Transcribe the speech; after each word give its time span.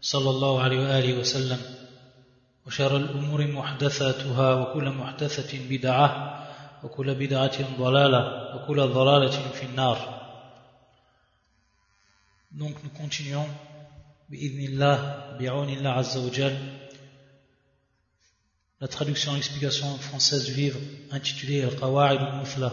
صلى 0.00 0.30
الله 0.30 0.62
عليه 0.62 0.78
وآله 0.80 1.18
وسلم 1.18 1.60
وشر 2.66 2.96
الأمور 2.96 3.46
محدثاتها 3.46 4.54
وكل 4.54 4.90
محدثة 4.90 5.58
بدعة 5.68 6.10
وكل 6.84 7.14
بدعة 7.14 7.78
ضلالة 7.78 8.56
وكل 8.56 8.88
ضلالة 8.88 9.50
في 9.52 9.66
النار. 9.66 10.20
Donc 12.52 12.74
nous 12.82 12.90
continuons 12.90 13.48
بإذن 14.30 14.60
الله 14.60 14.96
بعون 15.38 15.68
الله 15.68 15.90
عز 15.90 16.16
وجل 16.16 16.56
la 18.80 18.88
traduction 18.88 19.32
et 19.32 19.36
l'explication 19.36 19.94
française 19.98 20.46
du 20.46 20.54
livre 20.54 20.78
intitulé 21.10 21.62
Al-Qawa'id 21.62 22.20
al-Mufla 22.20 22.72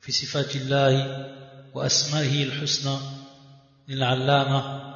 في 0.00 0.56
الله 0.56 0.94
وأسمائه 1.74 2.44
الحسنى 2.44 2.96
للعلامة 3.88 4.87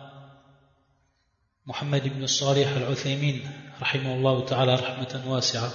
محمد 1.65 2.07
بن 2.07 2.27
صالح 2.27 2.67
العثيمين 2.67 3.51
رحمه 3.81 4.13
الله 4.15 4.45
تعالى 4.45 4.75
رحمة 4.75 5.23
واسعة 5.27 5.71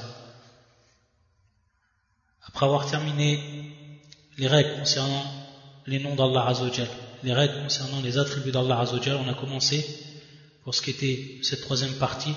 Après 2.48 2.67
avoir 2.67 2.91
terminé 2.91 3.39
les 4.37 4.47
règles 4.47 4.77
concernant 4.79 5.25
les 5.87 5.98
noms 5.98 6.15
d'Allah 6.15 6.48
Azzawajal, 6.48 6.89
les 7.23 7.33
règles 7.33 7.62
concernant 7.62 8.01
les 8.01 8.19
attributs 8.19 8.53
d'Allah 8.53 8.81
Azzawajal, 8.81 9.17
on 9.17 9.29
a 9.29 9.35
commencé, 9.35 9.87
pour 10.65 10.75
ce 10.75 10.83
qui 10.83 10.91
était 10.91 11.39
cette 11.43 11.61
troisième 11.62 11.95
partie, 11.95 12.35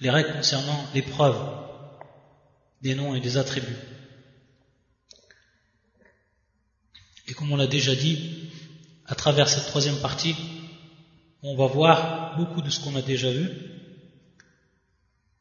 les 0.00 0.10
règles 0.10 0.32
concernant 0.32 0.84
les 0.94 1.02
preuves 1.02 1.40
des 2.82 2.94
noms 2.94 3.14
et 3.14 3.20
des 3.20 3.36
attributs. 3.36 3.76
Et 7.28 7.34
comme 7.34 7.50
on 7.52 7.56
l'a 7.56 7.66
déjà 7.66 7.94
dit, 7.94 8.50
à 9.06 9.14
travers 9.14 9.48
cette 9.48 9.66
troisième 9.66 9.98
partie, 9.98 10.34
on 11.43 11.55
va 11.55 11.67
voir 11.67 12.37
beaucoup 12.37 12.61
de 12.61 12.69
ce 12.69 12.79
qu'on 12.79 12.95
a 12.95 13.01
déjà 13.01 13.31
vu. 13.31 13.49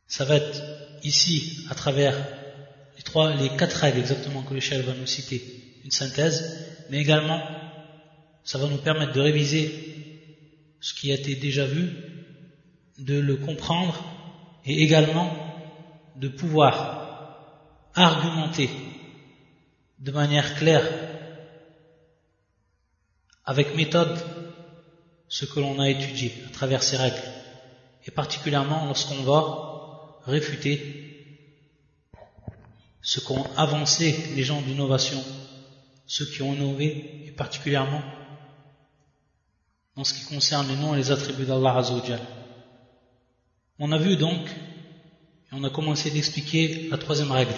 Ça 0.07 0.25
va 0.25 0.37
être 0.37 0.63
ici, 1.03 1.67
à 1.71 1.75
travers 1.75 2.17
les 2.97 3.03
trois, 3.03 3.35
les 3.35 3.51
quatre 3.51 3.75
règles 3.75 4.01
exactement 4.01 4.43
que 4.43 4.55
le 4.55 4.61
chef 4.61 4.85
va 4.85 4.95
nous 4.95 5.07
citer, 5.07 5.43
une 5.85 5.91
synthèse, 5.91 6.87
mais 6.91 6.99
également, 6.99 7.41
ça 8.45 8.59
va 8.59 8.67
nous 8.67 8.79
permettre 8.79 9.13
de 9.13 9.21
réviser 9.21 9.91
ce 10.81 10.95
qui 10.95 11.13
a 11.13 11.15
été 11.15 11.37
déjà 11.37 11.67
vu, 11.67 11.91
de 12.99 13.19
le 13.19 13.37
comprendre 13.37 14.03
et 14.65 14.83
également 14.83 15.31
de 16.17 16.29
pouvoir 16.29 17.01
argumenter 17.95 18.71
de 19.99 20.13
manière 20.13 20.55
claire, 20.57 20.87
avec 23.45 23.75
méthode, 23.77 24.19
ce 25.31 25.47
que 25.47 25.61
l'on 25.61 25.79
a 25.79 25.89
étudié 25.89 26.35
à 26.47 26.53
travers 26.53 26.83
ces 26.83 26.97
règles, 26.97 27.23
et 28.05 28.11
particulièrement 28.11 28.87
lorsqu'on 28.87 29.23
va 29.23 30.19
réfuter 30.27 31.47
ce 33.01 33.21
qu'ont 33.21 33.47
avancé 33.57 34.15
les 34.35 34.43
gens 34.43 34.61
d'innovation, 34.61 35.23
ceux 36.07 36.27
qui 36.27 36.43
ont 36.43 36.53
innové, 36.53 37.25
et 37.27 37.31
particulièrement 37.31 38.03
en 39.97 40.03
ce 40.03 40.15
qui 40.15 40.25
concerne 40.25 40.69
les 40.69 40.77
noms 40.77 40.95
et 40.95 40.99
les 40.99 41.13
attributs 41.13 41.45
d'Allah 41.45 41.77
Azzawajal. 41.77 42.21
On 43.79 43.93
a 43.93 43.99
vu 43.99 44.17
donc, 44.17 44.49
et 44.49 45.53
on 45.53 45.63
a 45.63 45.71
commencé 45.71 46.11
d'expliquer 46.11 46.89
la 46.91 46.99
troisième 46.99 47.31
règle. 47.31 47.55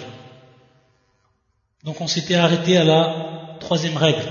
Donc 1.83 2.01
on 2.01 2.07
s'était 2.07 2.35
arrêté 2.35 2.77
à 2.77 2.83
la 2.83 3.57
troisième 3.59 3.97
règle. 3.97 4.29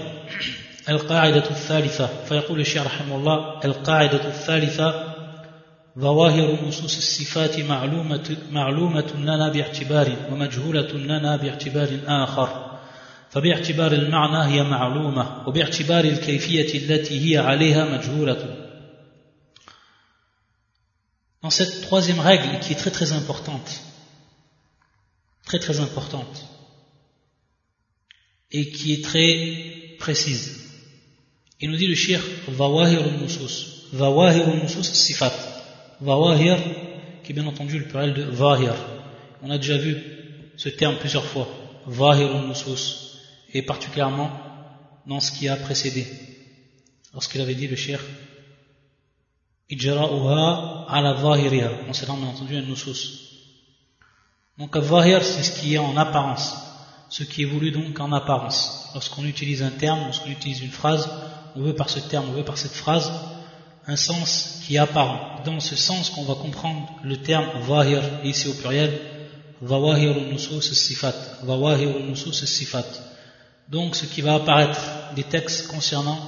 القاعدة 0.89 1.49
الثالثة 1.49 2.23
فيقول 2.23 2.59
الشيخ 2.59 2.85
رحمه 2.85 3.15
الله 3.15 3.65
القاعدة 3.65 4.27
الثالثة 4.27 5.17
ظواهر 5.99 6.67
نصوص 6.67 6.97
الصفات 6.97 7.59
معلومة, 7.59 8.37
معلومة 8.51 9.13
لنا 9.17 9.49
باعتبار 9.49 10.15
ومجهولة 10.31 10.91
لنا 10.91 11.37
باعتبار 11.37 11.99
آخر 12.07 12.79
فباعتبار 13.29 13.91
المعنى 13.91 14.53
هي 14.53 14.63
معلومة 14.63 15.47
وباعتبار 15.47 16.03
الكيفية 16.03 16.77
التي 16.79 17.33
هي 17.33 17.37
عليها 17.37 17.85
مجهولة 17.97 18.63
Dans 21.43 21.51
cette 21.51 21.81
troisième 21.81 22.19
règle 22.19 22.59
qui 22.59 22.73
est 22.73 22.75
très 22.75 22.91
très 22.91 23.13
importante, 23.13 23.81
très 25.45 25.59
très 25.59 25.79
importante, 25.79 26.45
et 28.51 28.71
qui 28.71 28.93
est 28.93 29.03
très 29.03 29.95
précise, 29.99 30.60
il 31.62 31.70
nous 31.70 31.76
dit 31.76 31.86
le 31.86 31.94
shir 31.94 32.20
Zawahir 32.50 33.02
al-Nusus. 33.02 33.88
Zawahir 33.94 34.48
al-Nusus 34.48 34.82
sifat. 34.82 35.32
Zawahir, 36.04 36.58
qui 37.22 37.32
est 37.32 37.34
bien 37.34 37.46
entendu 37.46 37.78
le 37.78 37.86
pluriel 37.86 38.12
de 38.12 38.32
Zahir. 38.32 38.74
On 39.42 39.50
a 39.50 39.56
déjà 39.56 39.78
vu 39.78 39.96
ce 40.56 40.68
terme 40.68 40.96
plusieurs 40.96 41.24
fois. 41.24 41.48
Zahir 41.88 42.36
al-Nusus. 42.36 42.84
Et 43.54 43.62
particulièrement 43.62 44.30
dans 45.06 45.20
ce 45.20 45.30
qui 45.32 45.48
a 45.48 45.56
précédé. 45.56 46.06
Lorsqu'il 47.14 47.40
avait 47.40 47.54
dit 47.54 47.68
le 47.68 47.76
shir 47.76 48.00
Ijra'uha 49.70 50.86
ala 50.88 51.16
zahiriha. 51.16 51.70
On 51.88 51.92
s'est 51.92 52.06
bien 52.06 52.14
entendu 52.14 52.56
un 52.56 52.62
nusus. 52.62 53.02
Donc, 54.58 54.76
Zahir, 54.78 55.24
c'est 55.24 55.42
ce 55.42 55.60
qui 55.60 55.74
est 55.74 55.78
en 55.78 55.96
apparence. 55.96 56.54
Ce 57.12 57.24
qui 57.24 57.42
est 57.42 57.44
voulu 57.44 57.72
donc 57.72 58.00
en 58.00 58.10
apparence. 58.10 58.88
Lorsqu'on 58.94 59.26
utilise 59.26 59.62
un 59.62 59.68
terme, 59.70 60.00
lorsqu'on 60.06 60.30
utilise 60.30 60.62
une 60.62 60.70
phrase, 60.70 61.10
on 61.54 61.60
veut 61.60 61.74
par 61.74 61.90
ce 61.90 61.98
terme, 62.00 62.24
on 62.30 62.32
veut 62.32 62.42
par 62.42 62.56
cette 62.56 62.72
phrase, 62.72 63.12
un 63.86 63.96
sens 63.96 64.62
qui 64.64 64.76
est 64.76 64.78
apparent. 64.78 65.42
Dans 65.44 65.60
ce 65.60 65.76
sens 65.76 66.08
qu'on 66.08 66.22
va 66.22 66.36
comprendre 66.36 66.88
le 67.04 67.18
terme 67.18 67.44
vahir, 67.68 68.02
ici 68.24 68.48
au 68.48 68.54
pluriel, 68.54 68.98
sifat, 70.72 71.12
sifat. 72.46 72.86
Donc 73.68 73.94
ce 73.94 74.06
qui 74.06 74.22
va 74.22 74.36
apparaître 74.36 74.80
des 75.14 75.24
textes 75.24 75.68
concernant 75.68 76.18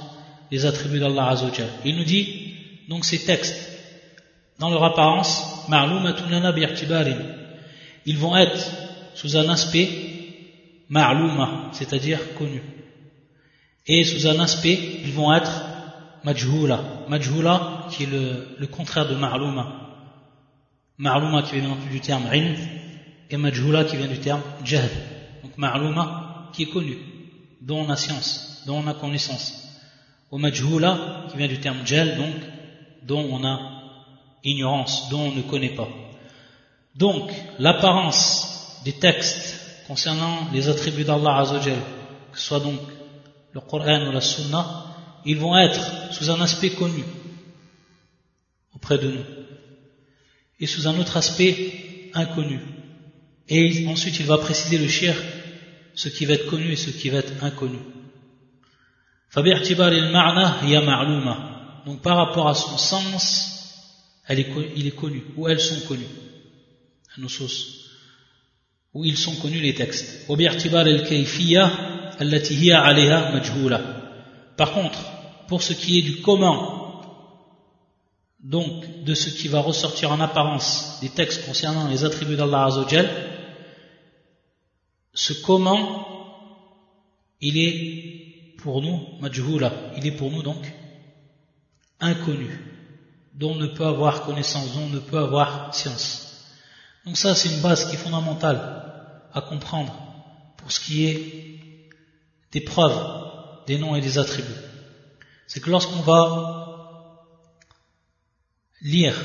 les 0.51 0.67
attributs 0.67 0.99
d'Allah 0.99 1.29
Azzawajal. 1.29 1.69
Il 1.83 1.95
nous 1.95 2.03
dit, 2.03 2.53
donc 2.89 3.05
ces 3.05 3.25
textes, 3.25 3.71
dans 4.59 4.69
leur 4.69 4.83
apparence, 4.83 5.41
ils 8.05 8.17
vont 8.19 8.37
être 8.37 8.71
sous 9.15 9.35
un 9.35 9.49
aspect 9.49 10.14
ma'louma, 10.89 11.69
c'est-à-dire 11.73 12.35
connu. 12.35 12.61
Et 13.87 14.03
sous 14.03 14.27
un 14.27 14.39
aspect, 14.39 14.77
ils 15.03 15.13
vont 15.13 15.33
être 15.33 15.51
majhula. 16.23 17.05
Majhula, 17.07 17.87
qui 17.91 18.03
est 18.03 18.07
le, 18.07 18.67
contraire 18.67 19.07
de 19.07 19.15
ma'louma. 19.15 19.81
Ma'louma 20.97 21.43
qui 21.43 21.59
vient 21.59 21.77
du 21.91 21.99
terme 21.99 22.27
ilm, 22.33 22.55
et 23.29 23.37
majhula 23.37 23.83
qui 23.83 23.97
vient 23.97 24.07
du 24.07 24.19
terme 24.19 24.41
jahl. 24.63 24.89
Donc 25.43 25.57
ma'louma 25.57 26.49
qui 26.53 26.63
est 26.63 26.69
connu, 26.69 26.97
dont 27.61 27.85
on 27.85 27.89
a 27.89 27.95
science, 27.95 28.63
dont 28.65 28.83
on 28.83 28.87
a 28.87 28.93
connaissance. 28.93 29.61
Ou 30.31 30.37
majhula 30.37 31.27
qui 31.29 31.37
vient 31.37 31.47
du 31.47 31.59
terme 31.59 31.85
jahl, 31.85 32.17
donc 32.17 32.35
dont 33.03 33.27
on 33.31 33.45
a 33.45 33.75
ignorance, 34.43 35.09
dont 35.09 35.27
on 35.27 35.31
ne 35.31 35.41
connaît 35.41 35.75
pas. 35.75 35.89
Donc, 36.95 37.29
l'apparence 37.59 38.81
des 38.85 38.93
textes 38.93 39.64
concernant 39.87 40.49
les 40.51 40.67
attributs 40.69 41.03
d'Allah 41.03 41.39
Azzawajal, 41.39 41.79
que 42.31 42.39
ce 42.39 42.45
soit 42.45 42.59
donc 42.59 42.79
le 43.53 43.61
Coran 43.61 44.07
ou 44.07 44.11
la 44.11 44.21
Sunna, 44.21 44.85
ils 45.25 45.37
vont 45.37 45.57
être 45.57 46.13
sous 46.13 46.29
un 46.29 46.41
aspect 46.41 46.71
connu 46.71 47.03
auprès 48.73 48.97
de 48.97 49.09
nous 49.09 49.23
et 50.59 50.67
sous 50.67 50.87
un 50.87 50.97
autre 50.99 51.17
aspect 51.17 52.11
inconnu. 52.13 52.59
Et 53.47 53.85
ensuite 53.87 54.19
il 54.19 54.25
va 54.25 54.37
préciser 54.37 54.77
le 54.77 54.87
shir 54.87 55.15
ce 55.93 56.09
qui 56.09 56.25
va 56.25 56.33
être 56.33 56.47
connu 56.47 56.71
et 56.71 56.75
ce 56.75 56.89
qui 56.89 57.09
va 57.09 57.19
être 57.19 57.43
inconnu. 57.43 57.79
Donc 61.85 62.01
par 62.01 62.17
rapport 62.17 62.47
à 62.47 62.55
son 62.55 62.77
sens, 62.77 63.51
il 64.29 64.87
est 64.87 64.95
connu, 64.95 65.23
ou 65.35 65.47
elles 65.47 65.59
sont 65.59 65.79
connues, 65.87 66.07
nos 67.17 67.29
sources, 67.29 67.84
où 68.95 69.03
ils 69.03 69.17
sont 69.17 69.35
connus 69.35 69.59
les 69.59 69.75
textes. 69.75 70.25
Par 74.57 74.71
contre, 74.71 74.99
pour 75.47 75.61
ce 75.61 75.73
qui 75.73 75.99
est 75.99 76.01
du 76.01 76.21
comment 76.21 76.81
donc 78.39 79.03
de 79.03 79.13
ce 79.15 79.29
qui 79.29 79.47
va 79.47 79.59
ressortir 79.59 80.11
en 80.11 80.19
apparence 80.19 80.99
des 81.01 81.09
textes 81.09 81.45
concernant 81.45 81.89
les 81.89 82.05
attributs 82.05 82.35
d'Allah 82.35 82.65
Azzawajal, 82.65 83.09
ce 85.13 85.33
comment 85.33 86.07
il 87.41 87.57
est 87.57 88.55
pour 88.59 88.81
nous 88.81 89.01
majhula, 89.19 89.73
il 89.97 90.05
est 90.07 90.11
pour 90.11 90.31
nous 90.31 90.43
donc 90.43 90.71
inconnu, 91.99 92.59
dont 93.33 93.53
on 93.53 93.55
ne 93.55 93.67
peut 93.67 93.85
avoir 93.85 94.25
connaissance, 94.25 94.73
dont 94.73 94.83
on 94.83 94.89
ne 94.89 94.99
peut 94.99 95.17
avoir 95.17 95.73
science. 95.73 96.24
Donc 97.05 97.17
ça 97.17 97.35
c'est 97.35 97.49
une 97.49 97.61
base 97.61 97.85
qui 97.89 97.95
est 97.95 97.99
fondamentale 97.99 98.83
à 99.33 99.41
comprendre 99.41 99.93
pour 100.57 100.71
ce 100.71 100.79
qui 100.79 101.05
est 101.07 101.59
des 102.51 102.61
preuves 102.61 103.23
des 103.67 103.77
noms 103.77 103.95
et 103.95 104.01
des 104.01 104.17
attributs. 104.17 104.61
C'est 105.47 105.59
que 105.59 105.69
lorsqu'on 105.69 106.01
va 106.01 107.21
lire 108.81 109.15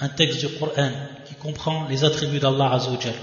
un 0.00 0.08
texte 0.08 0.40
du 0.40 0.48
Coran 0.58 0.90
qui 1.26 1.34
comprend 1.34 1.88
les 1.88 2.04
attributs 2.04 2.40
d'Allah 2.40 2.72
Azzawajal, 2.72 3.14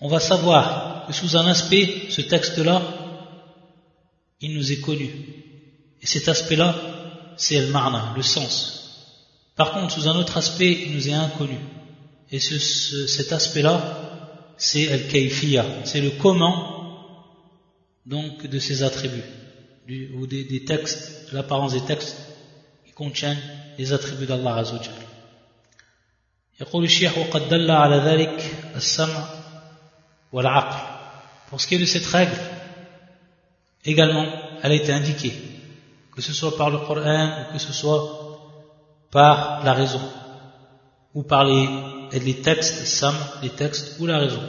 on 0.00 0.08
va 0.08 0.20
savoir 0.20 1.06
que 1.06 1.12
sous 1.12 1.36
un 1.36 1.46
aspect, 1.46 2.06
ce 2.10 2.22
texte-là, 2.22 2.82
il 4.40 4.54
nous 4.54 4.72
est 4.72 4.80
connu. 4.80 5.08
Et 6.00 6.06
cet 6.06 6.28
aspect-là, 6.28 6.74
c'est 7.36 7.60
le 7.60 7.68
marna, 7.68 8.12
le 8.16 8.22
sens. 8.22 9.14
Par 9.54 9.72
contre, 9.72 9.92
sous 9.94 10.08
un 10.08 10.16
autre 10.16 10.36
aspect, 10.36 10.72
il 10.86 10.94
nous 10.94 11.08
est 11.08 11.14
inconnu. 11.14 11.58
Et 12.31 12.39
cet 12.39 13.31
aspect-là, 13.31 14.07
c'est 14.57 14.91
al 14.91 15.07
kayfiya 15.07 15.65
c'est 15.85 16.01
le 16.01 16.11
comment 16.11 16.73
donc 18.05 18.47
de 18.47 18.59
ces 18.59 18.83
attributs 18.83 19.23
ou 20.15 20.27
des, 20.27 20.43
des 20.43 20.65
textes, 20.65 21.31
l'apparence 21.31 21.73
des 21.73 21.81
textes 21.81 22.17
qui 22.85 22.91
contiennent 22.91 23.41
les 23.77 23.93
attributs 23.93 24.25
d'Allah 24.25 24.55
Azzawajal. 24.57 24.93
يقول 26.61 26.83
الشيخ 26.83 27.17
وقد 27.17 27.49
دل 27.49 27.71
على 27.71 27.97
ذلك 27.97 28.55
السمع 28.75 29.27
والعقل 30.33 30.77
pour 31.49 31.61
ce 31.61 31.67
qui 31.67 31.75
est 31.75 31.79
de 31.79 31.85
cette 31.85 32.05
règle 32.05 32.35
également 33.85 34.25
elle 34.63 34.71
a 34.71 34.75
été 34.75 34.91
indiquée 34.91 35.33
que 36.15 36.21
ce 36.21 36.33
soit 36.33 36.57
par 36.57 36.71
le 36.71 36.79
Coran 36.79 37.29
ou 37.29 37.53
que 37.53 37.59
ce 37.59 37.71
soit 37.73 38.01
par 39.11 39.63
la 39.63 39.73
raison 39.73 40.01
ou 41.13 41.21
par 41.23 41.43
les, 41.43 41.69
les 42.11 42.41
textes 42.47 42.85
sam 42.85 43.15
les 43.43 43.49
textes 43.49 43.99
ou 43.99 44.05
la 44.07 44.19
raison 44.19 44.43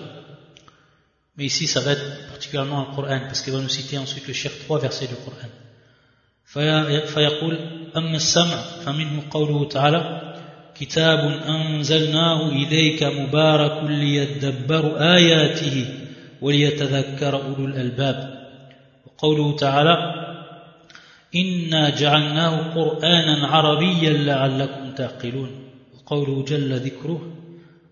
mais 1.37 1.47
ici 1.47 1.67
ça 1.67 1.81
va 1.81 1.93
être 1.93 2.29
particulièrement 2.29 2.87
le 2.89 2.95
Coran 2.97 3.21
parce 3.27 3.43
qu'il 3.43 3.53
va 3.53 3.61
nous 3.61 3.69
citer 3.69 3.99
ensuite 3.99 4.27
le 4.27 4.35
Cheikh 4.35 4.65
trois 4.65 4.79
versets 4.79 5.07
du 5.07 5.15
Coran 5.15 5.51
فيقول 6.49 7.59
أما 7.97 8.17
السمع 8.17 8.61
فمنه 8.85 9.23
قوله 9.31 9.69
تعالى 9.69 10.35
كتاب 10.75 11.19
أنزلناه 11.49 12.49
إليك 12.49 13.03
مبارك 13.03 13.85
ليدبروا 13.91 15.15
آياته 15.17 15.87
وليتذكر 16.41 17.35
أولو 17.35 17.65
الألباب 17.65 18.49
وقوله 19.07 19.57
تعالى 19.57 19.97
إنا 21.37 21.91
جعلناه 21.91 22.75
قرآنا 22.75 23.47
عربيا 23.47 24.13
لعلكم 24.13 24.93
تعقلون 24.97 25.51
وقوله 25.95 26.45
جل 26.45 26.77
ذكره 26.77 27.21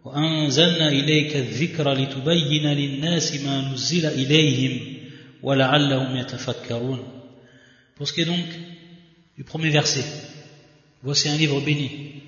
وأنزلنا 0.04 0.88
إليك 0.88 1.36
الذكر 1.36 1.92
لتبين 1.92 2.66
للناس 2.66 3.34
ما 3.34 3.72
نزل 3.72 4.06
إليهم 4.06 4.96
ولعلهم 5.42 6.16
يتفكرون 6.16 7.12
Pour 7.96 8.06
ce 8.06 8.12
qui 8.12 8.20
est 8.20 8.26
donc 8.26 8.46
du 9.38 9.44
premier 9.44 9.70
verset, 9.70 10.04
voici 11.02 11.28
un 11.28 11.36
livre 11.36 11.60
béni 11.60 12.22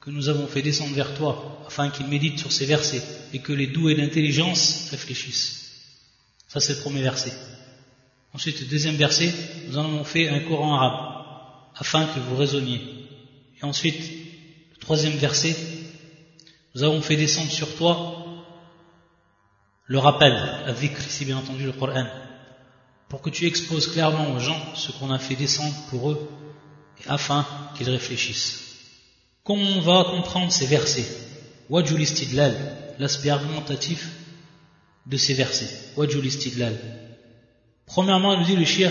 que 0.00 0.10
nous 0.10 0.28
avons 0.28 0.46
fait 0.46 0.62
descendre 0.62 0.94
vers 0.94 1.14
toi 1.14 1.62
afin 1.66 1.90
qu'il 1.90 2.06
médite 2.06 2.38
sur 2.38 2.52
ces 2.52 2.66
versets 2.66 3.02
et 3.32 3.38
que 3.38 3.52
les 3.52 3.68
doués 3.68 3.94
d'intelligence 3.94 4.88
réfléchissent. 4.90 5.56
Ça 6.48 6.60
c'est 6.60 6.74
le 6.74 6.80
premier 6.80 7.02
verset. 7.02 7.32
Ensuite, 8.32 8.60
le 8.60 8.66
deuxième 8.66 8.96
verset, 8.96 9.32
nous 9.66 9.78
en 9.78 9.84
avons 9.84 10.04
fait 10.04 10.28
un 10.28 10.40
Coran 10.40 10.74
arabe 10.74 11.16
afin 11.74 12.04
que 12.06 12.20
vous 12.20 12.36
raisonniez. 12.36 12.80
Et 13.60 13.64
ensuite, 13.64 14.02
le 14.72 14.76
troisième 14.78 15.16
verset, 15.16 15.56
nous 16.74 16.82
avons 16.82 17.00
fait 17.00 17.16
descendre 17.16 17.50
sur 17.50 17.74
toi 17.76 18.24
le 19.86 19.98
rappel, 19.98 20.32
la 20.66 20.72
dhikr, 20.72 21.00
ici 21.06 21.24
bien 21.24 21.38
entendu 21.38 21.64
le 21.64 21.72
Coran, 21.72 22.06
pour 23.08 23.22
que 23.22 23.30
tu 23.30 23.46
exposes 23.46 23.86
clairement 23.92 24.32
aux 24.32 24.40
gens 24.40 24.60
ce 24.74 24.90
qu'on 24.92 25.12
a 25.12 25.18
fait 25.18 25.36
descendre 25.36 25.74
pour 25.90 26.10
eux, 26.10 26.28
et 27.00 27.08
afin 27.08 27.46
qu'ils 27.76 27.88
réfléchissent. 27.88 28.62
Comment 29.44 29.70
on 29.76 29.80
va 29.80 30.04
comprendre 30.10 30.50
ces 30.50 30.66
versets 30.66 31.06
Wajul 31.70 32.00
istidlal, 32.00 32.54
l'aspect 32.98 33.30
argumentatif 33.30 34.08
de 35.06 35.16
ces 35.16 35.34
versets. 35.34 35.70
Wajul 35.96 36.26
istidlal. 36.26 36.76
Premièrement, 37.86 38.34
il 38.34 38.40
nous 38.40 38.46
dit 38.46 38.56
le 38.56 38.64
shir, 38.64 38.90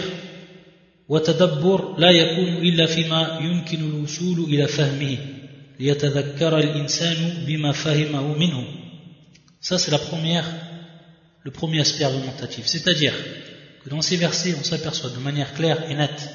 وتدبر 1.09 1.97
لا 1.97 2.11
يكون 2.11 2.57
إلا 2.65 2.85
فيما 2.85 3.39
يمكن 3.41 3.79
الوصول 3.79 4.39
إلى 4.39 4.67
فهمه 4.67 5.17
ça 9.60 9.78
c'est 9.78 9.90
le 11.42 11.50
premier 11.50 11.80
aspect 11.80 12.04
argumentatif. 12.04 12.66
C'est-à-dire 12.66 13.14
que 13.82 13.88
dans 13.88 14.02
ces 14.02 14.16
versets 14.16 14.54
on 14.58 14.62
s'aperçoit 14.62 15.10
de 15.10 15.18
manière 15.18 15.54
claire 15.54 15.90
et 15.90 15.94
nette 15.94 16.28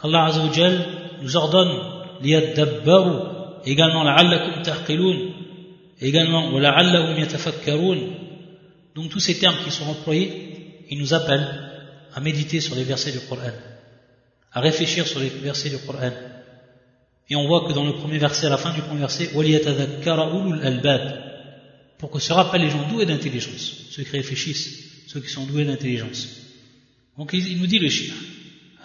qu'Allah 0.00 0.24
Azzawajal 0.26 0.86
nous 1.22 1.36
ordonne 1.36 1.78
liyadabbaru 2.22 3.60
également 3.66 4.02
la'allakum 4.02 4.62
ta'qilun 4.62 5.18
également 6.00 6.58
la'allahum 6.58 7.16
yatafakkarun 7.18 8.00
donc 8.96 9.10
tous 9.10 9.20
ces 9.20 9.38
termes 9.38 9.58
qui 9.64 9.70
sont 9.70 9.88
employés 9.88 10.84
ils 10.90 10.98
nous 10.98 11.14
appellent 11.14 11.70
à 12.14 12.20
méditer 12.20 12.60
sur 12.60 12.74
les 12.74 12.82
versets 12.84 13.12
du 13.12 13.20
Coran 13.20 13.52
à 14.52 14.60
réfléchir 14.60 15.06
sur 15.06 15.20
les 15.20 15.28
versets 15.28 15.70
du 15.70 15.78
Coran 15.78 16.10
et 17.30 17.36
on 17.36 17.46
voit 17.46 17.66
que 17.66 17.72
dans 17.72 17.84
le 17.84 17.94
premier 17.94 18.18
verset, 18.18 18.46
à 18.46 18.50
la 18.50 18.56
fin 18.56 18.72
du 18.72 18.80
premier 18.80 19.00
verset, 19.00 19.30
pour 21.98 22.10
que 22.10 22.18
se 22.18 22.32
rappellent 22.32 22.62
les 22.62 22.70
gens 22.70 22.88
doués 22.88 23.04
d'intelligence, 23.04 23.86
ceux 23.90 24.02
qui 24.02 24.12
réfléchissent, 24.12 25.06
ceux 25.08 25.20
qui 25.20 25.28
sont 25.28 25.44
doués 25.44 25.64
d'intelligence. 25.64 26.28
Donc 27.18 27.32
il 27.34 27.58
nous 27.58 27.66
dit 27.66 27.78
le 27.78 27.88
shir, 27.88 28.14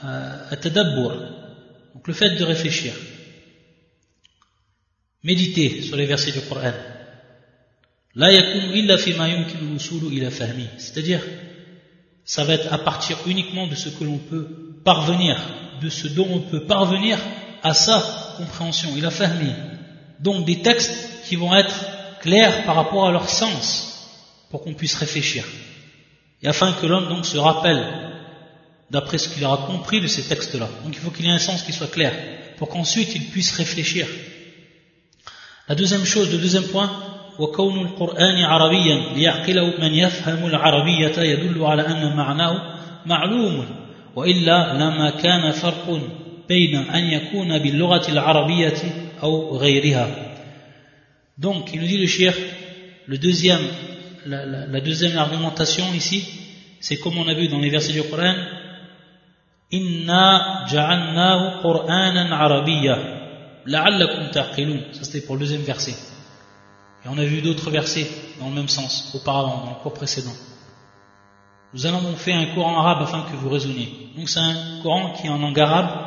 euh, 0.03 0.49
donc 1.93 2.07
le 2.07 2.13
fait 2.13 2.31
de 2.31 2.43
réfléchir, 2.43 2.93
méditer 5.23 5.81
sur 5.81 5.95
les 5.95 6.05
versets 6.05 6.31
du 6.31 6.41
Coran, 6.41 6.73
c'est-à-dire 10.77 11.21
ça 12.25 12.43
va 12.43 12.53
être 12.53 12.73
à 12.73 12.77
partir 12.79 13.17
uniquement 13.25 13.67
de 13.67 13.75
ce 13.75 13.89
que 13.89 14.03
l'on 14.03 14.17
peut 14.17 14.47
parvenir, 14.83 15.39
de 15.81 15.89
ce 15.89 16.07
dont 16.09 16.27
on 16.29 16.41
peut 16.41 16.65
parvenir 16.65 17.19
à 17.62 17.74
sa 17.74 18.02
compréhension, 18.36 18.90
il 18.96 19.04
a 19.04 19.10
fermé. 19.10 19.52
Donc 20.20 20.44
des 20.44 20.62
textes 20.62 21.26
qui 21.28 21.36
vont 21.36 21.54
être 21.54 21.74
clairs 22.20 22.64
par 22.64 22.76
rapport 22.76 23.06
à 23.06 23.12
leur 23.12 23.28
sens, 23.28 24.08
pour 24.50 24.62
qu'on 24.62 24.74
puisse 24.74 24.94
réfléchir. 24.94 25.44
Et 26.42 26.48
afin 26.48 26.72
que 26.72 26.86
l'homme 26.86 27.08
donc 27.08 27.26
se 27.26 27.38
rappelle 27.38 27.84
d'après 28.90 29.18
ce 29.18 29.28
qu'il 29.28 29.44
aura 29.44 29.66
compris 29.66 30.00
de 30.00 30.06
ces 30.06 30.22
textes-là. 30.22 30.68
Donc 30.84 30.94
il 30.94 30.98
faut 30.98 31.10
qu'il 31.10 31.26
y 31.26 31.28
ait 31.28 31.32
un 31.32 31.38
sens 31.38 31.62
qui 31.62 31.72
soit 31.72 31.90
clair, 31.90 32.12
pour 32.56 32.68
qu'ensuite 32.68 33.14
il 33.14 33.26
puisse 33.26 33.52
réfléchir. 33.56 34.06
La 35.68 35.74
deuxième 35.74 36.04
chose, 36.04 36.32
le 36.32 36.38
deuxième 36.38 36.64
point, 36.64 36.90
وكون 37.38 37.86
القرآن 37.86 38.44
عربيا 38.44 39.14
ليعقله 39.14 39.74
من 39.78 39.94
يفهم 39.94 40.46
العربية 40.46 41.18
يدل 41.18 41.64
على 41.64 41.86
أن 41.86 42.16
معناه 42.16 42.74
معلوم 43.06 43.66
وإلا 44.16 44.74
لما 44.74 45.10
كان 45.10 45.50
فرق 45.50 46.00
donc 51.37 51.73
il 51.73 51.81
nous 51.81 51.87
dit 51.87 51.97
le 51.97 52.07
shir 52.07 52.33
le 53.07 53.17
deuxième 53.17 53.61
la, 54.25 54.79
deuxième 54.81 55.17
argumentation 55.17 55.85
ici 55.93 56.27
c'est 56.79 56.97
comme 56.97 57.17
on 57.17 57.27
a 57.27 57.33
vu 57.33 57.47
dans 57.47 57.59
les 57.59 57.69
versets 57.69 57.93
du 57.93 58.03
Coran 58.03 58.35
inna 59.71 60.65
ja'alnahu 60.67 61.61
qur'anan 61.61 62.31
arabiyya 62.31 62.95
la'allakum 63.65 64.29
taqilun. 64.31 64.79
Ça 64.93 65.03
c'était 65.03 65.25
pour 65.25 65.35
le 65.35 65.41
deuxième 65.41 65.61
verset. 65.61 65.95
Et 67.05 67.07
on 67.09 67.17
a 67.17 67.25
vu 67.25 67.41
d'autres 67.41 67.69
versets 67.69 68.07
dans 68.39 68.49
le 68.49 68.55
même 68.55 68.69
sens 68.69 69.11
auparavant 69.13 69.65
dans 69.65 69.71
le 69.71 69.75
cours 69.81 69.93
précédent. 69.93 70.35
Nous 71.73 71.85
allons 71.85 72.15
faire 72.15 72.37
un 72.37 72.53
Coran 72.53 72.79
arabe 72.79 73.03
afin 73.03 73.23
que 73.23 73.35
vous 73.35 73.49
raisonniez. 73.49 74.11
Donc 74.15 74.29
c'est 74.29 74.39
un 74.39 74.81
Coran 74.83 75.13
qui 75.13 75.27
est 75.27 75.29
en 75.29 75.39
langue 75.39 75.59
arabe 75.59 76.02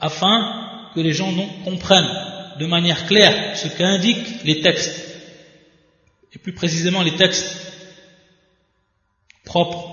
afin 0.00 0.90
que 0.94 1.00
les 1.00 1.12
gens 1.12 1.32
comprennent 1.64 2.10
de 2.58 2.66
manière 2.66 3.06
claire 3.06 3.56
ce 3.56 3.68
qu'indiquent 3.68 4.44
les 4.44 4.60
textes, 4.60 5.00
et 6.32 6.38
plus 6.38 6.52
précisément 6.52 7.02
les 7.02 7.14
textes 7.16 7.56
propres 9.44 9.84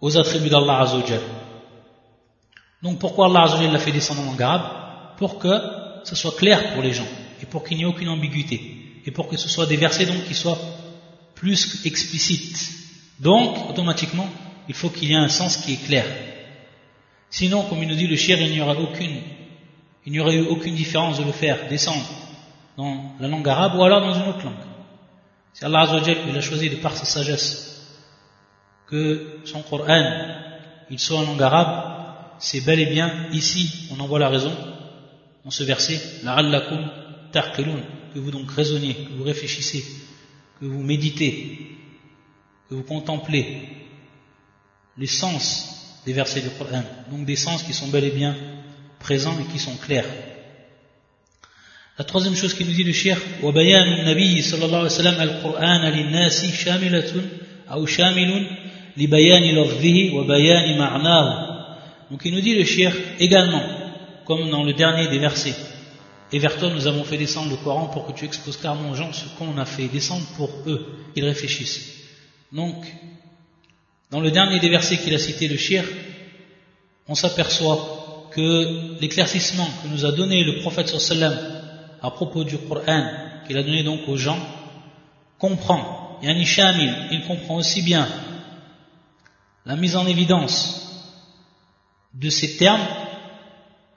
aux 0.00 0.16
attributs 0.16 0.50
d'Allah 0.50 0.80
Azzawajal. 0.80 1.20
Donc 2.82 2.98
pourquoi 2.98 3.26
Allah 3.26 3.42
Azzawajal 3.42 3.72
l'a 3.72 3.78
fait 3.78 3.92
descendre 3.92 4.22
en 4.22 4.38
arabe 4.38 5.16
Pour 5.18 5.38
que 5.38 5.54
ce 6.04 6.16
soit 6.16 6.36
clair 6.36 6.72
pour 6.74 6.82
les 6.82 6.92
gens 6.92 7.06
et 7.40 7.46
pour 7.46 7.64
qu'il 7.64 7.76
n'y 7.76 7.84
ait 7.84 7.86
aucune 7.86 8.08
ambiguïté 8.08 9.00
et 9.04 9.10
pour 9.10 9.28
que 9.28 9.36
ce 9.36 9.48
soit 9.48 9.66
des 9.66 9.76
versets 9.76 10.06
donc 10.06 10.24
qui 10.26 10.34
soient 10.34 10.58
plus 11.34 11.84
explicites. 11.84 12.70
Donc, 13.18 13.70
automatiquement, 13.70 14.28
il 14.68 14.74
faut 14.74 14.90
qu'il 14.90 15.10
y 15.10 15.12
ait 15.12 15.16
un 15.16 15.28
sens 15.28 15.56
qui 15.56 15.72
est 15.72 15.84
clair. 15.84 16.04
Sinon, 17.32 17.64
comme 17.64 17.82
il 17.82 17.88
nous 17.88 17.94
dit 17.94 18.06
le 18.06 18.14
shir, 18.14 18.38
il 18.38 18.52
n'y 18.52 18.60
aura 18.60 18.78
aucune, 18.78 19.22
il 20.04 20.12
n'y 20.12 20.20
aurait 20.20 20.36
eu 20.36 20.46
aucune 20.48 20.74
différence 20.74 21.18
de 21.18 21.24
le 21.24 21.32
faire 21.32 21.66
descendre 21.66 22.06
dans 22.76 23.14
la 23.18 23.26
langue 23.26 23.48
arabe 23.48 23.74
ou 23.74 23.82
alors 23.82 24.02
dans 24.02 24.12
une 24.12 24.28
autre 24.28 24.44
langue. 24.44 24.52
Si 25.54 25.64
Allah 25.64 25.88
il 26.28 26.36
a 26.36 26.40
choisi 26.42 26.68
de 26.68 26.76
par 26.76 26.94
sa 26.94 27.06
sagesse 27.06 27.90
que 28.86 29.40
son 29.46 29.62
Coran 29.62 30.04
il 30.90 30.98
soit 30.98 31.20
en 31.20 31.22
langue 31.22 31.42
arabe, 31.42 32.36
c'est 32.38 32.60
bel 32.60 32.78
et 32.80 32.86
bien 32.86 33.30
ici, 33.32 33.88
on 33.90 34.00
en 34.00 34.06
voit 34.06 34.18
la 34.18 34.28
raison, 34.28 34.52
dans 35.42 35.50
ce 35.50 35.64
verset, 35.64 36.02
la'allakum 36.24 36.86
tarqilun, 37.32 37.80
que 38.12 38.18
vous 38.18 38.30
donc 38.30 38.50
raisonniez, 38.50 38.94
que 38.94 39.12
vous 39.16 39.24
réfléchissez, 39.24 39.82
que 40.60 40.66
vous 40.66 40.82
méditez, 40.82 41.78
que 42.68 42.74
vous 42.74 42.82
contemplez 42.82 43.68
les 44.98 45.06
sens 45.06 45.81
des 46.05 46.13
versets 46.13 46.41
du 46.41 46.49
Coran, 46.49 46.83
donc 47.11 47.25
des 47.25 47.35
sens 47.35 47.63
qui 47.63 47.73
sont 47.73 47.87
bel 47.87 48.03
et 48.03 48.11
bien 48.11 48.35
présents 48.99 49.37
et 49.39 49.51
qui 49.51 49.59
sont 49.59 49.75
clairs. 49.75 50.05
La 51.97 52.05
troisième 52.05 52.35
chose 52.35 52.53
qu'il 52.53 52.67
nous 52.67 52.73
dit 52.73 52.83
le 52.83 52.93
shir, 52.93 53.17
وبيان 53.43 53.87
النبي 53.99 54.41
صلى 54.41 54.65
الله 54.65 54.77
عليه 54.77 54.85
وسلم 54.85 55.21
القرآن 55.21 55.81
للناس 55.81 56.45
شاملة 56.45 57.13
أو 57.71 57.85
شامل 57.85 58.47
لبيان 58.97 59.43
لفظه 59.55 60.13
وبيان 60.15 60.77
معناه. 60.77 61.47
Donc 62.11 62.21
il 62.23 62.33
nous 62.33 62.41
dit 62.41 62.55
le 62.55 62.63
shir 62.63 62.91
également, 63.19 63.63
comme 64.25 64.49
dans 64.49 64.63
le 64.63 64.73
dernier 64.73 65.07
des 65.07 65.19
versets, 65.19 65.55
et 66.31 66.39
vers 66.39 66.57
toi 66.57 66.69
nous 66.69 66.87
avons 66.87 67.03
fait 67.03 67.17
descendre 67.17 67.49
le 67.49 67.57
Coran 67.57 67.87
pour 67.87 68.05
que 68.05 68.11
tu 68.11 68.25
exposes 68.25 68.57
clairement 68.57 68.91
aux 68.91 68.95
gens 68.95 69.11
ce 69.11 69.25
qu'on 69.37 69.57
a 69.57 69.65
fait 69.65 69.87
descendre 69.87 70.25
pour 70.37 70.51
eux, 70.67 70.85
qu'ils 71.13 71.25
réfléchissent. 71.25 71.95
Donc, 72.51 72.75
dans 74.12 74.20
le 74.20 74.30
dernier 74.30 74.60
des 74.60 74.68
versets 74.68 74.98
qu'il 74.98 75.14
a 75.14 75.18
cité 75.18 75.48
le 75.48 75.56
shir, 75.56 75.84
on 77.08 77.14
s'aperçoit 77.14 78.28
que 78.30 79.00
l'éclaircissement 79.00 79.66
que 79.82 79.88
nous 79.88 80.04
a 80.04 80.12
donné 80.12 80.44
le 80.44 80.60
prophète 80.60 80.88
sallam 80.88 81.34
à 82.02 82.10
propos 82.10 82.44
du 82.44 82.58
Coran 82.58 83.06
qu'il 83.46 83.56
a 83.56 83.62
donné 83.62 83.82
donc 83.82 84.00
aux 84.08 84.18
gens 84.18 84.38
comprend, 85.38 86.18
yani 86.22 86.44
shamil, 86.44 86.94
il 87.10 87.24
comprend 87.24 87.54
aussi 87.54 87.80
bien 87.80 88.06
la 89.64 89.76
mise 89.76 89.96
en 89.96 90.06
évidence 90.06 91.16
de 92.12 92.28
ces 92.28 92.58
termes, 92.58 92.86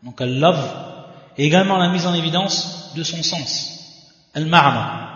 donc 0.01 0.21
al-love, 0.21 0.65
et 1.37 1.45
également 1.45 1.77
la 1.77 1.89
mise 1.89 2.07
en 2.07 2.13
évidence 2.13 2.93
de 2.95 3.03
son 3.03 3.21
sens, 3.21 4.29
al-ma'na. 4.33 5.09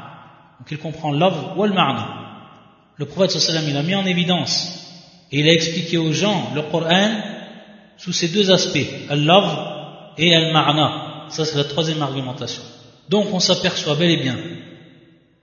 Donc 0.60 0.68
il 0.72 0.78
comprend 0.78 1.12
love 1.12 1.58
ou 1.58 1.64
al-ma'na. 1.64 2.08
Le 2.98 3.06
prophète 3.06 3.32
sallam 3.40 3.64
il 3.66 3.78
a 3.78 3.84
mis 3.84 3.96
en 3.96 4.06
évidence 4.06 4.88
et 5.32 5.40
il 5.40 5.48
a 5.48 5.54
expliqué 5.54 5.98
aux 5.98 6.12
gens 6.14 6.52
le 6.56 6.64
Coran 6.64 7.22
sous 7.98 8.14
ces 8.14 8.30
deux 8.30 8.52
aspects, 8.52 8.88
al-love 9.10 10.14
et 10.18 10.34
al-ma'na. 10.36 11.28
Ça 11.30 11.46
c'est 11.46 11.58
la 11.58 11.66
troisième 11.66 12.02
argumentation. 12.02 12.64
Donc 13.10 13.34
on 13.34 13.40
s'aperçoit 13.40 13.96
bel 13.96 14.12
et 14.12 14.18
bien, 14.18 14.38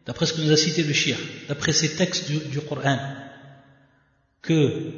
d'après 0.07 0.27
ce 0.27 0.33
que 0.33 0.41
nous 0.41 0.53
a 0.53 0.57
cité 0.57 0.83
le 0.83 0.93
shir, 0.93 1.17
d'après 1.49 1.73
ces 1.73 1.97
textes 1.97 2.31
du, 2.31 2.39
du 2.39 2.61
Coran, 2.61 2.99
que 4.43 4.93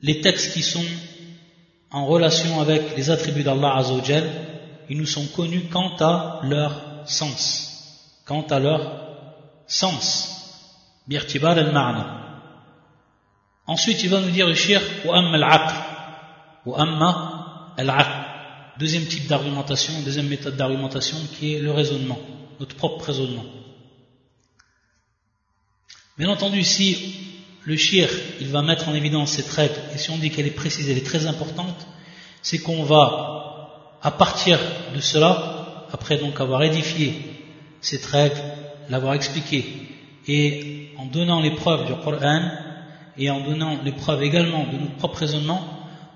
les 0.00 0.20
textes 0.20 0.52
qui 0.52 0.62
sont 0.62 0.84
en 1.90 2.06
relation 2.06 2.60
avec 2.60 2.96
les 2.96 3.10
attributs 3.10 3.42
d'Allah 3.42 3.76
Azzawajal, 3.76 4.24
ils 4.90 4.96
nous 4.96 5.06
sont 5.06 5.26
connus 5.26 5.64
quant 5.70 5.96
à 6.00 6.40
leur 6.42 7.02
sens. 7.06 8.22
Quant 8.26 8.46
à 8.48 8.58
leur 8.58 8.80
sens. 9.66 10.34
Birtibar 11.06 11.56
al-ma'na. 11.56 12.17
Ensuite, 13.68 14.02
il 14.02 14.08
va 14.08 14.20
nous 14.20 14.30
dire 14.30 14.46
le 14.46 14.54
shir 14.54 14.80
ou 15.04 15.12
amma 15.12 15.36
al-aql. 15.36 15.74
Ou 16.66 16.74
amma 16.74 17.74
al-aql. 17.76 18.28
Deuxième 18.78 19.04
type 19.04 19.26
d'argumentation, 19.26 19.92
deuxième 20.04 20.28
méthode 20.28 20.56
d'argumentation 20.56 21.18
qui 21.38 21.54
est 21.54 21.60
le 21.60 21.70
raisonnement, 21.70 22.18
notre 22.60 22.76
propre 22.76 23.04
raisonnement. 23.04 23.44
Bien 26.16 26.30
entendu, 26.30 26.64
si 26.64 27.14
le 27.64 27.76
shir, 27.76 28.08
il 28.40 28.48
va 28.48 28.62
mettre 28.62 28.88
en 28.88 28.94
évidence 28.94 29.32
cette 29.32 29.50
règle, 29.50 29.74
et 29.94 29.98
si 29.98 30.10
on 30.10 30.16
dit 30.16 30.30
qu'elle 30.30 30.46
est 30.46 30.50
précise, 30.50 30.88
elle 30.88 30.96
est 30.96 31.06
très 31.06 31.26
importante, 31.26 31.86
c'est 32.40 32.58
qu'on 32.58 32.84
va, 32.84 33.98
à 34.00 34.10
partir 34.12 34.58
de 34.94 35.00
cela, 35.00 35.86
après 35.92 36.16
donc 36.16 36.40
avoir 36.40 36.62
édifié 36.62 37.20
cette 37.80 38.06
règle, 38.06 38.40
l'avoir 38.88 39.14
expliquée, 39.14 39.66
et 40.26 40.92
en 40.98 41.06
donnant 41.06 41.40
les 41.40 41.54
preuves 41.54 41.86
du 41.86 41.94
Coran, 42.02 42.48
et 43.18 43.30
en 43.30 43.40
donnant 43.40 43.78
les 43.84 43.92
preuves 43.92 44.22
également 44.22 44.64
de 44.72 44.78
notre 44.78 44.96
propre 44.96 45.18
raisonnement, 45.18 45.60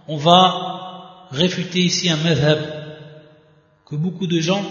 on 0.09 0.17
va 0.17 1.27
réfuter 1.31 1.81
ici 1.81 2.09
un 2.09 2.17
madhab 2.17 2.59
que 3.87 3.97
beaucoup 3.97 4.27
de 4.27 4.41
gens 4.41 4.63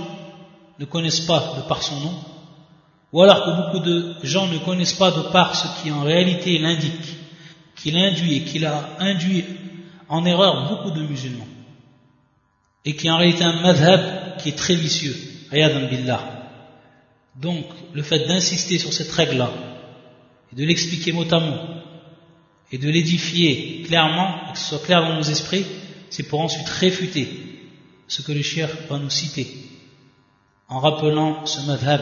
ne 0.80 0.86
connaissent 0.86 1.22
pas 1.22 1.56
de 1.58 1.68
par 1.68 1.84
son 1.84 2.00
nom, 2.00 2.14
ou 3.12 3.22
alors 3.22 3.44
que 3.44 3.52
beaucoup 3.62 3.86
de 3.86 4.16
gens 4.24 4.48
ne 4.48 4.58
connaissent 4.60 4.94
pas 4.94 5.12
de 5.12 5.22
par 5.32 5.56
ce 5.56 5.82
qui 5.82 5.92
en 5.92 6.02
réalité 6.02 6.58
l'indique, 6.58 7.18
qu'il 7.76 7.98
induit 7.98 8.38
et 8.38 8.44
qu'il 8.44 8.66
a 8.66 8.96
induit 9.00 9.44
en 10.08 10.26
erreur 10.26 10.70
beaucoup 10.70 10.92
de 10.92 11.06
musulmans, 11.06 11.48
et 12.86 12.96
qui 12.96 13.08
est 13.08 13.12
en 13.12 13.18
réalité 13.18 13.44
un 13.44 13.62
madhab 13.62 14.38
qui 14.38 14.50
est 14.50 14.58
très 14.58 14.76
vicieux, 14.76 15.16
ayadan 15.52 15.88
billah. 15.88 16.22
Donc, 17.36 17.66
le 17.94 18.04
fait 18.04 18.28
d'insister 18.28 18.78
sur 18.78 18.94
cette 18.94 19.12
règle-là, 19.12 19.52
et 20.52 20.56
de 20.56 20.66
l'expliquer 20.66 21.12
mot 21.12 21.26
à 21.32 21.40
mot, 21.40 21.81
et 22.73 22.79
de 22.79 22.89
l'édifier 22.89 23.83
clairement, 23.87 24.35
et 24.49 24.53
que 24.53 24.59
ce 24.59 24.71
soit 24.71 24.85
clair 24.85 25.03
dans 25.03 25.15
nos 25.15 25.23
esprits, 25.23 25.67
c'est 26.11 26.25
pour 26.25 26.41
ensuite 26.41 26.69
réfuter 26.69 27.29
ce 28.09 28.23
que 28.23 28.33
le 28.33 28.43
shir 28.43 28.69
va 28.89 28.99
nous 28.99 29.11
citer, 29.11 29.47
en 30.69 30.81
rappelant 30.81 31.47
ce 31.47 31.61
madhab 31.67 32.01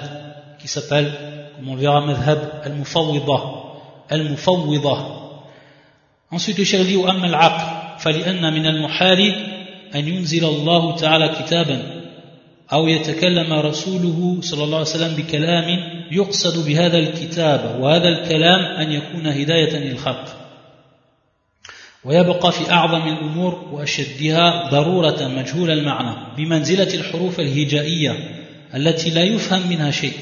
qui 0.61 0.69
s'appelle, 0.69 1.13
comme 1.57 1.69
on 1.69 1.75
le 1.75 1.81
verra, 1.81 2.01
madhab 2.01 2.63
al-mufawwida, 2.65 3.43
al-mufawwida. 4.09 4.97
Ensuite, 6.31 6.59
le 6.59 6.65
shir 6.65 6.85
dit, 6.85 6.97
وأما 6.97 7.27
العقل 7.27 8.01
فلأن 8.01 8.53
من 8.53 8.67
المحال 8.67 9.21
أن 9.95 10.09
ينزل 10.09 10.45
الله 10.45 10.97
تعالى 10.97 11.29
كتابا 11.29 12.05
أو 12.73 12.89
يتكلم 12.89 13.53
رسوله 13.53 14.39
صلى 14.41 14.65
الله 14.65 14.79
عليه 14.79 14.89
وسلم 14.89 15.17
بكلام 15.17 15.65
يقصد 16.11 16.67
بهذا 16.67 16.99
الكتاب 16.99 17.81
وهذا 17.81 18.09
الكلام 18.09 18.61
أن 18.61 18.93
يكون 18.93 19.27
هداية 19.27 19.79
للخلق 19.79 20.38
ويبقى 22.06 22.52
في 22.52 22.72
أعظم 22.72 23.08
الأمور 23.08 23.70
وأشدها 23.72 24.70
ضرورة 24.70 25.28
مجهول 25.28 25.72
المعنى 25.72 26.16
بمنزلة 26.38 26.94
الحروف 26.94 27.40
الهجائية 27.40 28.12
التي 28.76 29.10
لا 29.10 29.24
يفهم 29.24 29.70
منها 29.70 29.92
شيء 29.92 30.14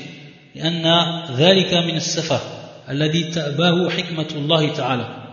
لأن 0.56 0.86
ذلك 1.38 1.74
من 1.74 1.96
السفه 1.96 2.40
الذي 2.90 3.24
تأباه 3.24 3.90
حكمة 3.90 4.28
الله 4.36 4.74
تعالى. 4.74 5.24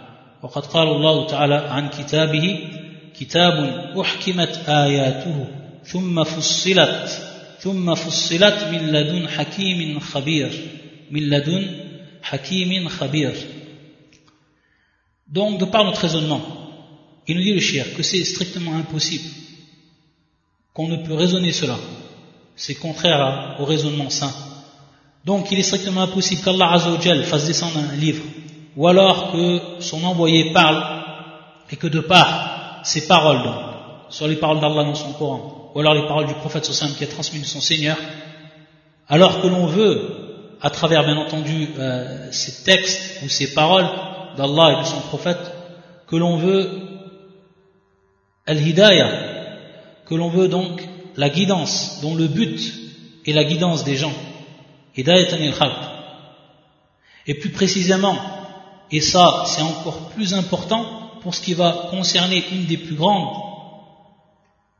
وقد 0.42 0.66
قال 0.66 0.88
الله 0.88 1.26
تعالى 1.26 1.54
عن 1.54 1.88
كتابه 1.88 2.58
كتاب 3.20 3.74
أحكمت 4.00 4.60
آياته 4.68 5.46
ثم 5.84 6.24
فصلت 6.24 7.22
ثم 7.58 7.94
فصلت 7.94 8.64
من 8.72 8.92
لدن 8.92 9.28
حكيم 9.28 10.00
خبير 10.00 10.50
من 11.10 11.20
لدن 11.30 11.66
حكيم 12.22 12.88
خبير. 12.88 13.34
Donc, 15.28 15.58
de 15.58 15.64
par 15.64 15.84
notre 15.84 16.00
raisonnement, 16.00 16.40
il 17.26 17.36
nous 17.36 17.42
dit 17.42 17.54
le 17.54 17.60
shir 17.60 17.94
que 17.96 18.02
c'est 18.02 18.24
strictement 18.24 18.74
impossible 18.74 19.24
qu'on 20.74 20.88
ne 20.88 20.96
peut 20.96 21.14
raisonner 21.14 21.52
cela. 21.52 21.76
C'est 22.56 22.74
contraire 22.74 23.56
au 23.58 23.64
raisonnement 23.64 24.10
sain. 24.10 24.32
Donc 25.24 25.50
il 25.50 25.58
est 25.58 25.62
strictement 25.62 26.02
impossible 26.02 26.42
qu'Allah 26.42 26.72
Azzawajal 26.72 27.24
fasse 27.24 27.46
descendre 27.46 27.78
un 27.78 27.96
livre, 27.96 28.22
ou 28.76 28.86
alors 28.86 29.32
que 29.32 29.80
son 29.80 30.04
envoyé 30.04 30.52
parle, 30.52 31.02
et 31.70 31.76
que 31.76 31.86
de 31.86 32.00
par 32.00 32.80
ses 32.84 33.06
paroles, 33.06 33.42
donc, 33.42 33.54
soit 34.10 34.28
les 34.28 34.36
paroles 34.36 34.60
d'Allah 34.60 34.84
dans 34.84 34.94
son 34.94 35.12
Coran, 35.14 35.72
ou 35.74 35.80
alors 35.80 35.94
les 35.94 36.06
paroles 36.06 36.26
du 36.26 36.34
prophète 36.34 36.64
Sossam 36.64 36.90
qui 36.94 37.04
a 37.04 37.06
transmis 37.06 37.40
de 37.40 37.46
son 37.46 37.60
Seigneur, 37.60 37.96
alors 39.08 39.40
que 39.40 39.46
l'on 39.46 39.66
veut, 39.66 40.02
à 40.60 40.70
travers 40.70 41.04
bien 41.04 41.16
entendu 41.16 41.68
euh, 41.78 42.28
ces 42.30 42.64
textes 42.64 43.22
ou 43.24 43.28
ces 43.28 43.54
paroles 43.54 43.88
d'Allah 44.36 44.72
et 44.72 44.82
de 44.82 44.86
son 44.86 45.00
prophète, 45.00 45.40
que 46.06 46.16
l'on 46.16 46.36
veut 46.36 46.70
al-hidayah, 48.46 49.10
que 50.06 50.14
l'on 50.14 50.28
veut 50.28 50.48
donc 50.48 50.86
la 51.16 51.30
guidance, 51.30 52.00
dont 52.02 52.14
le 52.14 52.28
but 52.28 52.60
est 53.26 53.32
la 53.32 53.44
guidance 53.44 53.84
des 53.84 53.96
gens. 53.96 54.12
Et 54.96 55.04
plus 57.34 57.50
précisément, 57.50 58.16
et 58.90 59.00
ça 59.00 59.44
c'est 59.46 59.62
encore 59.62 60.10
plus 60.10 60.34
important 60.34 60.84
pour 61.20 61.34
ce 61.34 61.40
qui 61.40 61.54
va 61.54 61.88
concerner 61.90 62.44
une 62.52 62.66
des 62.66 62.76
plus 62.76 62.94
grandes 62.94 63.42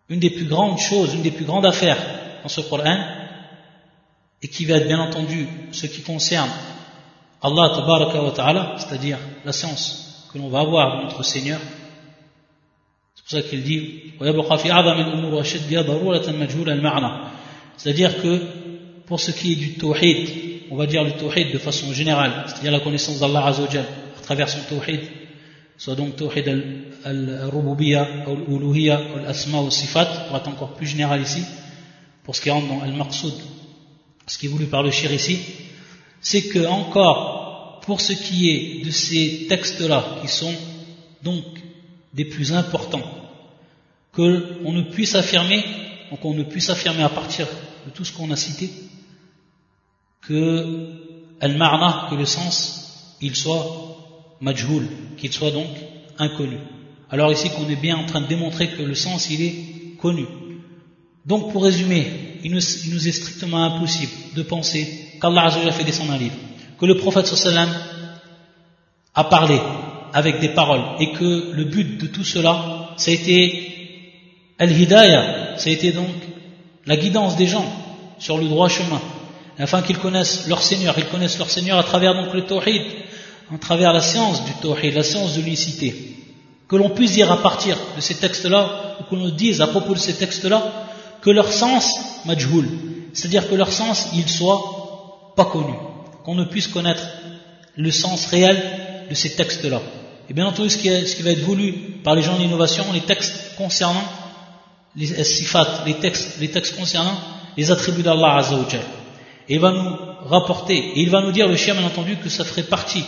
une 0.08 0.20
des 0.20 0.30
plus 0.30 0.44
grandes 0.44 0.78
choses, 0.78 1.14
une 1.14 1.22
des 1.22 1.30
plus 1.30 1.46
grandes 1.46 1.66
affaires 1.66 1.96
dans 2.42 2.48
ce 2.48 2.60
Coran, 2.60 2.98
et 4.42 4.48
qui 4.48 4.66
va 4.66 4.76
être 4.76 4.86
bien 4.86 5.00
entendu 5.00 5.48
ce 5.72 5.86
qui 5.86 6.02
concerne 6.02 6.50
Allah 7.42 7.70
ta'ala, 8.36 8.76
c'est-à-dire 8.78 9.18
la 9.44 9.52
science 9.52 10.28
que 10.32 10.38
l'on 10.38 10.48
va 10.48 10.60
avoir 10.60 10.98
de 10.98 11.02
notre 11.04 11.22
Seigneur. 11.22 11.60
C'est 13.14 13.22
pour 13.22 13.30
ça 13.30 13.48
qu'il 13.48 13.62
dit 13.62 14.04
c'est-à-dire 17.76 18.22
que 18.22 18.40
pour 19.06 19.20
ce 19.20 19.30
qui 19.30 19.52
est 19.52 19.56
du 19.56 19.74
tawhid, 19.74 20.28
on 20.70 20.76
va 20.76 20.86
dire 20.86 21.04
le 21.04 21.12
tawhid 21.12 21.52
de 21.52 21.58
façon 21.58 21.92
générale, 21.92 22.44
c'est-à-dire 22.46 22.72
la 22.72 22.80
connaissance 22.80 23.20
d'Allah 23.20 23.46
Azzawajal 23.46 23.84
à 24.16 24.20
travers 24.20 24.48
son 24.48 24.60
tawhid, 24.68 25.00
soit 25.76 25.94
donc 25.94 26.16
tawhid 26.16 26.48
al-rububiyya, 27.04 28.24
al-uluhiyya, 28.26 29.00
al-asma 29.18 29.60
ou 29.60 29.70
sifat, 29.70 30.26
pour 30.28 30.36
être 30.36 30.48
encore 30.48 30.74
plus 30.74 30.86
général 30.86 31.20
ici, 31.20 31.42
pour 32.22 32.34
ce 32.34 32.40
qui 32.40 32.50
rentre 32.50 32.68
dans 32.68 32.80
al-maqsoud, 32.80 33.34
ce 34.26 34.38
qui 34.38 34.46
est 34.46 34.48
voulu 34.48 34.66
par 34.66 34.82
le 34.82 34.90
shir 34.90 35.12
ici, 35.12 35.38
c'est 36.20 36.48
que 36.48 36.66
encore, 36.66 37.43
pour 37.86 38.00
ce 38.00 38.12
qui 38.12 38.50
est 38.50 38.84
de 38.84 38.90
ces 38.90 39.46
textes-là, 39.48 40.18
qui 40.22 40.28
sont 40.28 40.54
donc 41.22 41.44
des 42.12 42.24
plus 42.24 42.52
importants, 42.52 43.02
qu'on 44.12 44.72
ne 44.72 44.82
puisse 44.82 45.14
affirmer, 45.14 45.64
donc 46.10 46.24
on 46.24 46.34
ne 46.34 46.44
puisse 46.44 46.70
affirmer 46.70 47.02
à 47.02 47.08
partir 47.08 47.46
de 47.86 47.90
tout 47.90 48.04
ce 48.04 48.12
qu'on 48.12 48.30
a 48.30 48.36
cité, 48.36 48.70
que 50.22 50.92
al-marna, 51.40 52.06
que 52.10 52.14
le 52.14 52.24
sens, 52.24 53.16
il 53.20 53.34
soit 53.36 53.66
majhul, 54.40 54.88
qu'il 55.16 55.32
soit 55.32 55.50
donc 55.50 55.68
inconnu. 56.18 56.58
Alors 57.10 57.32
ici 57.32 57.50
qu'on 57.50 57.68
est 57.68 57.76
bien 57.76 57.96
en 57.96 58.06
train 58.06 58.20
de 58.20 58.26
démontrer 58.26 58.68
que 58.68 58.82
le 58.82 58.94
sens, 58.94 59.30
il 59.30 59.42
est 59.42 59.54
connu. 59.98 60.26
Donc 61.26 61.52
pour 61.52 61.64
résumer, 61.64 62.38
il 62.44 62.52
nous, 62.52 63.08
est 63.08 63.12
strictement 63.12 63.64
impossible 63.64 64.12
de 64.34 64.42
penser 64.42 65.08
qu'Allah 65.20 65.46
a 65.46 65.72
fait 65.72 65.84
descendre 65.84 66.12
un 66.12 66.18
livre, 66.18 66.36
que 66.78 66.86
le 66.86 66.96
prophète 66.96 67.26
sallam 67.26 67.68
a 69.14 69.24
parlé 69.24 69.60
avec 70.12 70.40
des 70.40 70.48
paroles 70.48 70.82
et 71.00 71.12
que 71.12 71.52
le 71.52 71.64
but 71.64 71.98
de 71.98 72.06
tout 72.06 72.24
cela, 72.24 72.90
ça 72.96 73.10
a 73.10 73.14
été 73.14 73.74
al-hidayah, 74.58 75.58
ça 75.58 75.70
a 75.70 75.72
été 75.72 75.92
donc 75.92 76.08
la 76.86 76.96
guidance 76.96 77.36
des 77.36 77.46
gens 77.46 77.66
sur 78.18 78.38
le 78.38 78.46
droit 78.46 78.68
chemin, 78.68 79.00
afin 79.58 79.82
qu'ils 79.82 79.98
connaissent 79.98 80.46
leur 80.48 80.62
Seigneur, 80.62 80.94
ils 80.98 81.06
connaissent 81.06 81.38
leur 81.38 81.50
Seigneur 81.50 81.78
à 81.78 81.82
travers 81.82 82.14
donc 82.14 82.32
le 82.34 82.44
tawhid, 82.44 82.82
à 83.52 83.58
travers 83.58 83.92
la 83.92 84.00
science 84.00 84.44
du 84.44 84.52
tawhid, 84.62 84.94
la 84.94 85.02
science 85.02 85.36
de 85.36 85.42
l'unicité. 85.42 85.94
Que 86.68 86.76
l'on 86.76 86.90
puisse 86.90 87.12
dire 87.12 87.30
à 87.30 87.42
partir 87.42 87.76
de 87.96 88.00
ces 88.00 88.14
textes-là, 88.14 88.98
ou 89.00 89.04
que 89.04 89.14
l'on 89.14 89.28
dise 89.28 89.60
à 89.60 89.66
propos 89.66 89.94
de 89.94 89.98
ces 89.98 90.14
textes-là, 90.14 90.62
que 91.20 91.30
leur 91.30 91.52
sens 91.52 91.98
majhoul, 92.24 92.68
c'est-à-dire 93.12 93.48
que 93.48 93.54
leur 93.54 93.72
sens, 93.72 94.08
il 94.14 94.28
soit 94.28 95.32
pas 95.36 95.44
connu, 95.44 95.74
qu'on 96.24 96.34
ne 96.34 96.44
puisse 96.44 96.68
connaître 96.68 97.06
le 97.76 97.90
sens 97.90 98.26
réel 98.26 98.60
de 99.08 99.14
ces 99.14 99.36
textes-là. 99.36 99.80
Et 100.28 100.34
bien 100.34 100.46
entendu, 100.46 100.70
ce 100.70 100.78
qui, 100.78 100.88
ce 100.88 101.14
qui 101.14 101.22
va 101.22 101.30
être 101.30 101.44
voulu 101.44 101.72
par 102.02 102.14
les 102.14 102.22
gens 102.22 102.38
d'innovation, 102.38 102.84
les 102.92 103.02
textes 103.02 103.56
concernant 103.56 104.02
les 104.96 105.24
sifat, 105.24 105.82
les 105.86 105.94
textes, 105.94 106.38
les 106.40 106.48
textes 106.48 106.76
concernant 106.76 107.18
les 107.56 107.70
attributs 107.70 108.02
d'Allah 108.02 108.36
Azzawajal. 108.36 108.80
Et 109.48 109.54
il 109.54 109.60
va 109.60 109.72
nous 109.72 109.96
rapporter, 110.26 110.76
et 110.76 111.00
il 111.00 111.10
va 111.10 111.20
nous 111.20 111.32
dire, 111.32 111.46
le 111.46 111.56
chien 111.56 111.74
bien 111.74 111.84
entendu, 111.84 112.16
que 112.16 112.30
ça 112.30 112.44
ferait 112.44 112.62
partie 112.62 113.04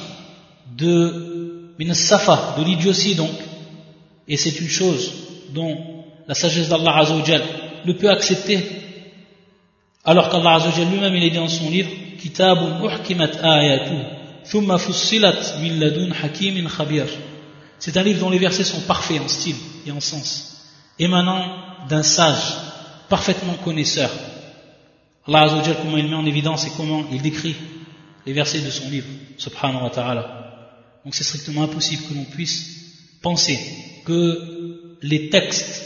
de 0.76 1.72
safa, 1.92 2.56
de 2.58 2.64
l'idiotie 2.64 3.14
donc, 3.14 3.30
et 4.28 4.36
c'est 4.36 4.60
une 4.60 4.68
chose 4.68 5.12
dont 5.50 6.04
la 6.26 6.34
sagesse 6.34 6.68
d'Allah 6.68 6.98
Azzawajal 6.98 7.42
ne 7.86 7.92
peut 7.92 8.10
accepter, 8.10 8.58
alors 10.04 10.28
qu'Allah 10.28 10.56
Azzawajal 10.56 10.90
lui-même 10.90 11.14
il 11.14 11.24
est 11.24 11.30
dit 11.30 11.36
dans 11.36 11.48
son 11.48 11.70
livre, 11.70 11.88
Kitabun 12.16 12.84
uhkimat 12.84 13.32
ayatu, 13.42 13.96
thumma 14.50 14.78
fussilat 14.78 15.58
min 15.60 15.78
ladun 15.80 16.10
hakimin 16.12 16.68
khabir. 16.68 17.06
C'est 17.78 17.96
un 17.96 18.02
livre 18.02 18.20
dont 18.20 18.30
les 18.30 18.38
versets 18.38 18.64
sont 18.64 18.80
parfaits 18.80 19.20
en 19.20 19.28
style 19.28 19.56
et 19.86 19.90
en 19.90 20.00
sens, 20.00 20.64
émanant 20.98 21.44
d'un 21.88 22.02
sage, 22.02 22.56
parfaitement 23.08 23.54
connaisseur. 23.64 24.10
Allah 25.26 25.42
Azzawajal, 25.42 25.76
comment 25.82 25.96
il 25.96 26.08
met 26.08 26.14
en 26.14 26.26
évidence 26.26 26.66
et 26.66 26.70
comment 26.76 27.04
il 27.12 27.20
décrit 27.20 27.56
les 28.24 28.32
versets 28.32 28.60
de 28.60 28.70
son 28.70 28.88
livre, 28.88 29.06
subhanahu 29.38 29.84
wa 29.84 29.90
ta'ala. 29.90 30.46
Donc 31.04 31.14
c'est 31.14 31.24
strictement 31.24 31.64
impossible 31.64 32.02
que 32.08 32.14
l'on 32.14 32.24
puisse 32.24 33.18
penser 33.22 33.58
que 34.04 34.96
les 35.02 35.30
textes, 35.30 35.82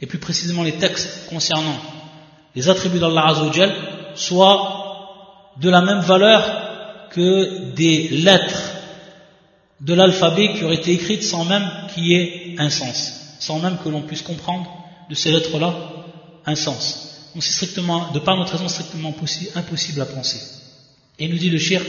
et 0.00 0.06
plus 0.06 0.18
précisément 0.18 0.62
les 0.62 0.72
textes 0.72 1.28
concernant 1.28 1.76
les 2.54 2.68
attributs 2.68 2.98
d'Allah 2.98 3.28
Azzawajal, 3.28 3.74
soient 4.14 4.79
de 5.61 5.69
la 5.69 5.81
même 5.81 5.99
valeur 5.99 7.09
que 7.11 7.73
des 7.73 8.09
lettres 8.09 8.71
de 9.81 9.93
l'alphabet 9.93 10.53
qui 10.53 10.63
auraient 10.63 10.75
été 10.75 10.91
écrites 10.93 11.23
sans 11.23 11.45
même 11.45 11.69
qu'il 11.93 12.05
y 12.05 12.15
ait 12.15 12.55
un 12.57 12.69
sens, 12.69 13.35
sans 13.39 13.59
même 13.59 13.77
que 13.83 13.89
l'on 13.89 14.01
puisse 14.01 14.21
comprendre 14.21 14.71
de 15.09 15.15
ces 15.15 15.31
lettres-là 15.31 15.73
un 16.45 16.55
sens. 16.55 17.29
Donc 17.33 17.43
c'est 17.43 17.53
strictement, 17.53 18.11
de 18.13 18.19
par 18.19 18.37
notre 18.37 18.53
raison, 18.53 18.67
strictement 18.67 19.13
impossible 19.55 20.01
à 20.01 20.05
penser. 20.05 20.39
Et 21.19 21.27
nous 21.27 21.37
dit 21.37 21.49
le 21.49 21.59
shir, 21.59 21.81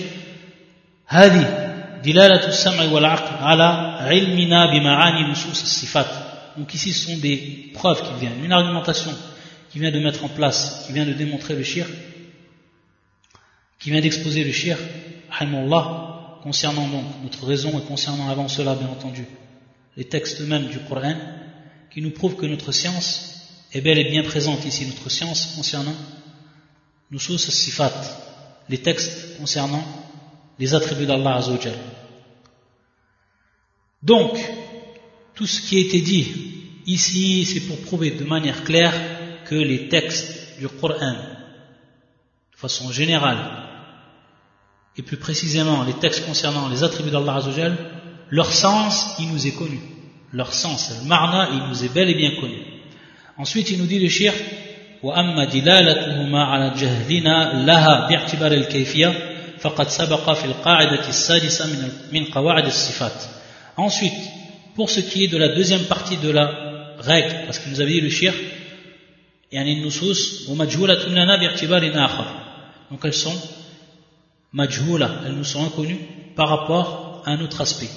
هذه 1.08 1.46
دلالة 2.04 2.48
السمع 2.48 2.92
والعقل 2.92 3.44
على 3.44 3.98
علمنا 4.00 4.66
بمعاني 4.66 5.32
نصوص 5.32 5.62
الصفات. 5.62 6.06
Donc 6.58 6.74
ici 6.74 6.92
ce 6.92 7.06
sont 7.06 7.18
des 7.18 7.70
preuves 7.74 8.02
qui 8.02 8.20
viennent, 8.20 8.44
une 8.44 8.52
argumentation 8.52 9.12
qui 9.70 9.78
vient 9.78 9.90
de 9.90 10.00
mettre 10.00 10.24
en 10.24 10.28
place, 10.28 10.84
qui 10.86 10.92
vient 10.92 11.04
de 11.04 11.12
démontrer 11.12 11.54
le 11.54 11.62
shir, 11.62 11.86
qui 13.81 13.89
vient 13.89 13.99
d'exposer 13.99 14.43
le 14.43 14.51
shir, 14.51 14.77
concernant 16.43 16.87
donc 16.87 17.05
notre 17.23 17.45
raison 17.45 17.77
et 17.79 17.83
concernant 17.83 18.29
avant 18.29 18.47
cela 18.47 18.75
bien 18.75 18.87
entendu 18.87 19.25
les 19.97 20.05
textes 20.05 20.41
mêmes 20.41 20.67
du 20.67 20.79
Coran 20.79 21.15
qui 21.91 22.01
nous 22.01 22.11
prouve 22.11 22.35
que 22.35 22.45
notre 22.45 22.71
science 22.71 23.65
est 23.73 23.81
bel 23.81 23.97
et 23.97 24.09
bien 24.09 24.23
présente 24.23 24.65
ici, 24.65 24.85
notre 24.85 25.09
science 25.09 25.53
concernant 25.55 25.95
nous 27.09 27.19
sifat, 27.19 27.91
les 28.69 28.77
textes 28.77 29.37
concernant 29.37 29.83
les 30.59 30.73
attributs 30.73 31.05
d'Allah 31.05 31.37
Azzawajal. 31.37 31.73
Donc, 34.03 34.37
tout 35.35 35.47
ce 35.47 35.61
qui 35.61 35.77
a 35.77 35.81
été 35.81 36.01
dit 36.01 36.27
ici, 36.85 37.45
c'est 37.45 37.61
pour 37.61 37.81
prouver 37.81 38.11
de 38.11 38.23
manière 38.23 38.63
claire 38.63 38.93
que 39.45 39.55
les 39.55 39.89
textes 39.89 40.59
du 40.59 40.69
Coran, 40.69 41.13
de 42.53 42.57
façon 42.57 42.91
générale, 42.91 43.60
et 44.96 45.02
plus 45.02 45.16
précisément 45.16 45.82
les 45.84 45.92
textes 45.94 46.24
concernant 46.24 46.68
les 46.68 46.84
attributs 46.84 47.10
d'Allah 47.10 47.36
Azzawajal, 47.36 47.76
leur 48.30 48.52
sens, 48.52 49.16
il 49.18 49.30
nous 49.32 49.46
est 49.46 49.52
connu 49.52 49.80
leur 50.32 50.52
sens, 50.52 50.92
le 51.02 51.08
marna, 51.08 51.48
il 51.52 51.68
nous 51.68 51.84
est 51.84 51.92
bel 51.92 52.08
et 52.10 52.14
bien 52.14 52.32
connu. 52.40 52.58
Ensuite, 53.38 53.70
il 53.70 53.78
nous 53.78 53.86
dit 53.86 53.98
le 53.98 54.08
shir, 54.08 54.32
وأما 55.02 55.44
دلالتهما 55.44 56.44
على 56.44 56.74
جهلنا 56.76 57.64
لها 57.66 58.08
باعتبار 58.08 58.52
الكيفية 58.52 59.12
فقد 59.58 59.88
سبق 59.88 60.32
في 60.32 60.44
القاعدة 60.44 61.08
السادسة 61.08 61.66
من 61.66 61.90
من 62.12 62.24
قواعد 62.24 62.66
الصفات. 62.66 63.22
Ensuite, 63.76 64.20
pour 64.74 64.90
ce 64.90 65.00
qui 65.00 65.24
est 65.24 65.28
de 65.28 65.36
la 65.36 65.48
deuxième 65.48 65.84
partie 65.84 66.16
de 66.16 66.30
la 66.30 66.94
règle, 66.98 67.44
parce 67.44 67.58
qu'il 67.58 67.72
nous 67.72 67.80
avait 67.80 67.92
dit 67.92 68.00
le 68.00 68.10
shir, 68.10 68.32
يعني 69.52 69.72
النصوص 69.72 70.48
ومجهولة 70.48 71.08
لنا 71.08 71.36
باعتبار 71.36 72.04
آخر. 72.04 72.26
Donc 72.90 73.04
elles 73.04 73.14
sont 73.14 73.36
majhula, 74.53 75.21
elles 75.25 75.33
nous 75.33 75.43
sont 75.43 75.65
inconnues 75.65 75.99
par 76.35 76.49
rapport 76.49 77.23
à 77.25 77.31
un 77.31 77.41
autre 77.41 77.61
aspect. 77.61 77.89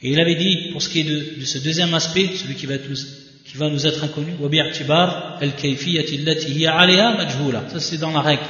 Et 0.00 0.10
il 0.12 0.20
avait 0.20 0.36
dit, 0.36 0.70
pour 0.72 0.82
ce 0.82 0.88
qui 0.88 1.00
est 1.00 1.04
de, 1.04 1.44
ce 1.44 1.58
deuxième 1.58 1.92
aspect, 1.94 2.30
celui 2.34 2.54
qui 2.54 2.66
va, 2.66 2.74
qui 2.78 3.56
va 3.56 3.68
nous 3.68 3.86
être 3.86 4.04
inconnu, 4.04 4.32
ça 7.68 7.80
c'est 7.80 7.98
dans 7.98 8.12
la 8.12 8.20
règle. 8.20 8.42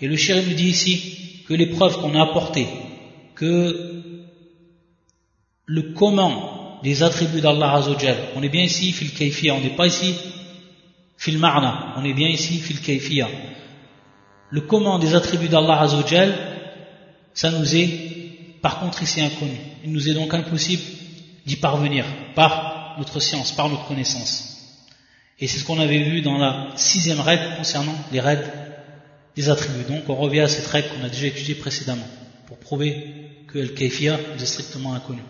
Et 0.00 0.08
le 0.08 0.16
shérif 0.16 0.48
nous 0.48 0.54
dit 0.54 0.68
ici 0.68 1.42
que 1.48 1.54
les 1.54 1.66
preuves 1.66 2.00
qu'on 2.00 2.14
a 2.14 2.22
apportées, 2.22 2.66
que 3.34 4.02
le 5.66 5.82
comment 5.94 6.80
des 6.82 7.02
attributs 7.02 7.40
d'Allah 7.40 7.74
Azzawajal, 7.74 8.16
on 8.36 8.42
est 8.42 8.48
bien 8.48 8.62
ici 8.62 8.92
fil 8.92 9.10
kayfiya, 9.12 9.54
on 9.54 9.60
n'est 9.60 9.76
pas 9.76 9.86
ici 9.86 10.14
fil 11.16 11.38
marna, 11.38 11.94
on 11.96 12.04
est 12.04 12.12
bien 12.12 12.28
ici 12.28 12.58
fil 12.58 12.80
kayfiya. 12.80 13.28
Le 14.50 14.60
comment 14.60 14.98
des 14.98 15.14
attributs 15.14 15.48
d'Allah 15.48 15.80
Azzawajal, 15.80 16.34
ça 17.34 17.50
nous 17.50 17.76
est 17.76 17.88
par 18.62 18.80
contre 18.80 19.02
ici 19.02 19.20
inconnu. 19.20 19.56
Il 19.84 19.92
nous 19.92 20.08
est 20.08 20.14
donc 20.14 20.32
impossible 20.32 20.82
d'y 21.44 21.56
parvenir 21.56 22.04
par 22.34 22.96
notre 22.98 23.20
science, 23.20 23.52
par 23.52 23.68
notre 23.68 23.86
connaissance. 23.86 24.56
Et 25.38 25.46
c'est 25.46 25.58
ce 25.58 25.64
qu'on 25.64 25.80
avait 25.80 26.02
vu 26.02 26.22
dans 26.22 26.38
la 26.38 26.68
sixième 26.76 27.20
règle 27.20 27.56
concernant 27.56 27.94
les 28.12 28.20
règles 28.20 28.50
des 29.34 29.50
attributs. 29.50 29.84
Donc 29.88 30.08
on 30.08 30.14
revient 30.14 30.40
à 30.40 30.48
cette 30.48 30.66
règle 30.66 30.88
qu'on 30.88 31.04
a 31.04 31.08
déjà 31.08 31.26
étudiée 31.26 31.54
précédemment 31.54 32.08
pour 32.46 32.58
prouver 32.58 33.14
que 33.48 33.58
le 33.58 33.68
kayfiya 33.68 34.18
nous 34.34 34.42
est 34.42 34.46
strictement 34.46 34.94
inconnu. 34.94 35.20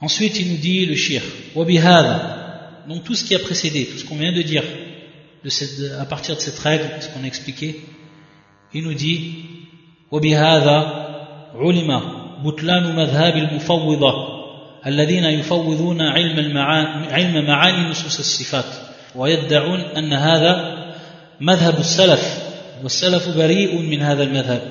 Ensuite 0.00 0.40
il 0.40 0.50
nous 0.50 0.56
dit 0.56 0.86
le 0.86 0.96
shir. 0.96 1.22
donc 1.54 3.04
tout 3.04 3.14
ce 3.14 3.24
qui 3.24 3.34
a 3.34 3.38
précédé, 3.38 3.86
tout 3.86 3.98
ce 3.98 4.04
qu'on 4.04 4.16
vient 4.16 4.32
de 4.32 4.42
dire, 4.42 4.64
à 5.99 6.05
partir 6.05 6.35
de 6.35 6.41
cette 6.41 6.59
règle, 6.59 6.85
ce 6.99 7.09
qu'on 7.09 7.23
a 7.23 7.27
expliqué, 7.27 7.81
il 8.73 8.83
nous 8.83 8.93
dit 8.93 9.45
وبهذا 10.11 10.77
علم 11.55 12.01
بطلان 12.43 12.95
مذهب 12.95 13.37
المفوضة 13.37 14.13
الذين 14.87 15.23
يفوضون 15.25 16.01
علم, 16.01 16.39
المعاني 16.39 17.13
علم 17.13 17.45
معاني 17.45 17.89
نصوص 17.89 18.19
الصفات 18.19 18.65
ويدعون 19.15 19.79
أن 19.79 20.13
هذا 20.13 20.75
مذهب 21.41 21.79
السلف 21.79 22.43
والسلف 22.83 23.37
بريء 23.37 23.81
من 23.81 24.01
هذا 24.01 24.23
المذهب 24.23 24.61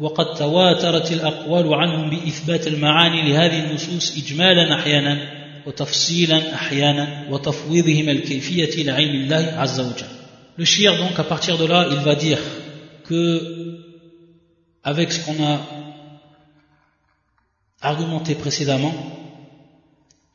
وقد 0.00 0.34
تواترت 0.34 1.12
الأقوال 1.12 1.74
عنهم 1.74 2.10
بإثبات 2.10 2.66
المعاني 2.66 3.32
لهذه 3.32 3.64
النصوص 3.64 4.16
إجمالا 4.24 4.74
أحيانا 4.74 5.18
وتفصيلا 5.66 6.54
أحيانا 6.54 7.26
وتفويضهم 7.30 8.08
الكيفية 8.08 8.84
لعلم 8.84 9.22
الله 9.22 9.52
عز 9.56 9.80
وجل 9.80 10.18
Le 10.58 10.64
shir, 10.64 10.98
donc, 10.98 11.16
à 11.20 11.22
partir 11.22 11.56
de 11.56 11.64
là, 11.64 11.86
il 11.92 11.98
va 11.98 12.16
dire 12.16 12.40
que, 13.04 13.78
avec 14.82 15.12
ce 15.12 15.24
qu'on 15.24 15.40
a 15.44 15.60
argumenté 17.80 18.34
précédemment, 18.34 18.92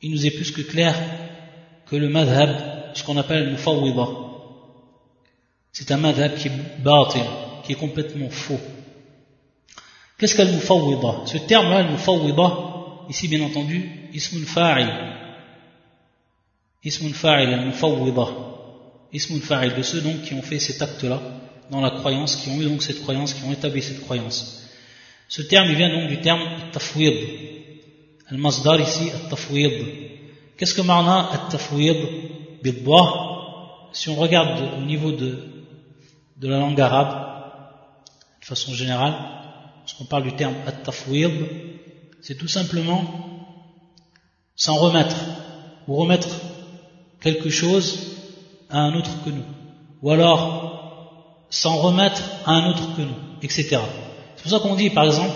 il 0.00 0.12
nous 0.12 0.24
est 0.24 0.30
plus 0.30 0.50
que 0.50 0.62
clair 0.62 0.94
que 1.86 1.96
le 1.96 2.08
madhab, 2.08 2.56
ce 2.94 3.04
qu'on 3.04 3.18
appelle 3.18 3.44
le 3.44 3.50
mufawwida, 3.50 4.06
c'est 5.72 5.90
un 5.90 5.98
madhab 5.98 6.36
qui 6.36 6.48
est 6.48 6.82
batil, 6.82 7.20
qui 7.64 7.72
est 7.72 7.76
complètement 7.76 8.30
faux. 8.30 8.60
Qu'est-ce 10.16 10.36
qu'elle 10.36 10.52
mufawwida 10.52 11.26
Ce 11.26 11.36
terme-là, 11.36 11.82
le 11.82 11.90
mufawwida, 11.90 12.74
ici 13.09 13.27
bien 13.27 13.41
entendu, 13.41 13.89
ismun 14.13 14.45
fa'il. 14.45 14.87
Ismun 16.83 17.13
fa'il, 17.13 17.53
al 17.53 17.65
mufawwida. 17.65 18.27
Ismun 19.11 19.41
fa'il, 19.41 19.73
de 19.75 19.81
ceux 19.81 20.01
donc 20.01 20.21
qui 20.21 20.33
ont 20.35 20.41
fait 20.41 20.59
cet 20.59 20.81
acte-là 20.81 21.19
dans 21.71 21.81
la 21.81 21.91
croyance, 21.91 22.35
qui 22.37 22.49
ont 22.49 22.61
eu 22.61 22.65
donc 22.65 22.83
cette 22.83 23.01
croyance, 23.01 23.33
qui 23.33 23.43
ont 23.43 23.51
établi 23.51 23.81
cette 23.81 24.01
croyance. 24.01 24.67
Ce 25.27 25.41
terme, 25.41 25.67
il 25.69 25.75
vient 25.75 25.89
donc 25.89 26.09
du 26.09 26.21
terme 26.21 26.41
tafwid. 26.71 27.17
Al-masdar 28.29 28.79
ici, 28.79 29.11
tafwid. 29.29 29.85
Qu'est-ce 30.57 30.73
que 30.73 30.81
marna 30.81 31.29
al-tafwid 31.31 31.97
Si 33.91 34.09
on 34.09 34.15
regarde 34.15 34.77
au 34.77 34.81
niveau 34.81 35.11
de, 35.11 35.39
de 36.37 36.47
la 36.47 36.59
langue 36.59 36.79
arabe, 36.79 37.29
de 38.41 38.45
façon 38.45 38.73
générale, 38.73 39.15
lorsqu'on 39.81 40.05
parle 40.05 40.23
du 40.23 40.33
terme 40.33 40.55
at-tafwid, 40.65 41.31
c'est 42.21 42.37
tout 42.37 42.47
simplement 42.47 43.03
s'en 44.55 44.75
remettre, 44.75 45.15
ou 45.87 45.95
remettre 45.95 46.27
quelque 47.21 47.49
chose 47.49 48.17
à 48.69 48.79
un 48.79 48.93
autre 48.93 49.11
que 49.23 49.29
nous, 49.29 49.45
ou 50.01 50.11
alors 50.11 51.45
s'en 51.49 51.77
remettre 51.77 52.21
à 52.45 52.51
un 52.51 52.69
autre 52.69 52.95
que 52.95 53.01
nous, 53.01 53.15
etc. 53.41 53.79
C'est 54.35 54.43
pour 54.43 54.51
ça 54.51 54.59
qu'on 54.59 54.75
dit, 54.75 54.89
par 54.89 55.05
exemple, 55.05 55.35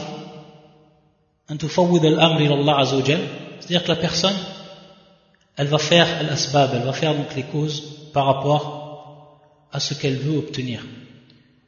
c'est-à-dire 3.59 3.83
que 3.83 3.89
la 3.89 3.95
personne, 3.95 4.35
elle 5.55 5.67
va 5.67 5.77
faire 5.77 6.23
l'asbab, 6.23 6.71
elle 6.73 6.83
va 6.83 6.93
faire 6.93 7.15
donc 7.15 7.35
les 7.35 7.43
causes 7.43 8.09
par 8.13 8.25
rapport 8.25 9.39
à 9.71 9.79
ce 9.79 9.93
qu'elle 9.93 10.17
veut 10.17 10.37
obtenir. 10.37 10.85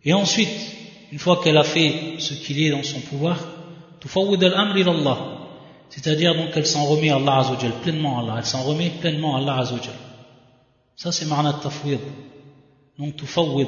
Et 0.03 0.13
ensuite, 0.13 0.49
une 1.11 1.19
fois 1.19 1.41
qu'elle 1.43 1.57
a 1.57 1.63
fait 1.63 2.15
ce 2.19 2.33
qu'il 2.33 2.61
est 2.61 2.69
dans 2.69 2.83
son 2.83 2.99
pouvoir, 2.99 3.39
c'est-à-dire 5.89 6.35
donc 6.35 6.51
qu'elle 6.51 6.65
s'en 6.65 6.85
remet 6.85 7.09
à 7.09 7.15
Allah 7.15 7.37
Azzawajal, 7.37 7.71
pleinement 7.81 8.19
à 8.19 8.21
Allah, 8.21 8.35
elle 8.39 8.45
s'en 8.45 8.63
remet 8.63 8.89
pleinement 9.01 9.35
à 9.35 9.39
Allah 9.39 9.57
Azzawajal. 9.59 9.93
Ça 10.95 11.11
c'est 11.11 11.25
marna 11.25 11.53
tafwid. 11.53 11.99
Donc 12.99 13.15
tufawwid 13.15 13.67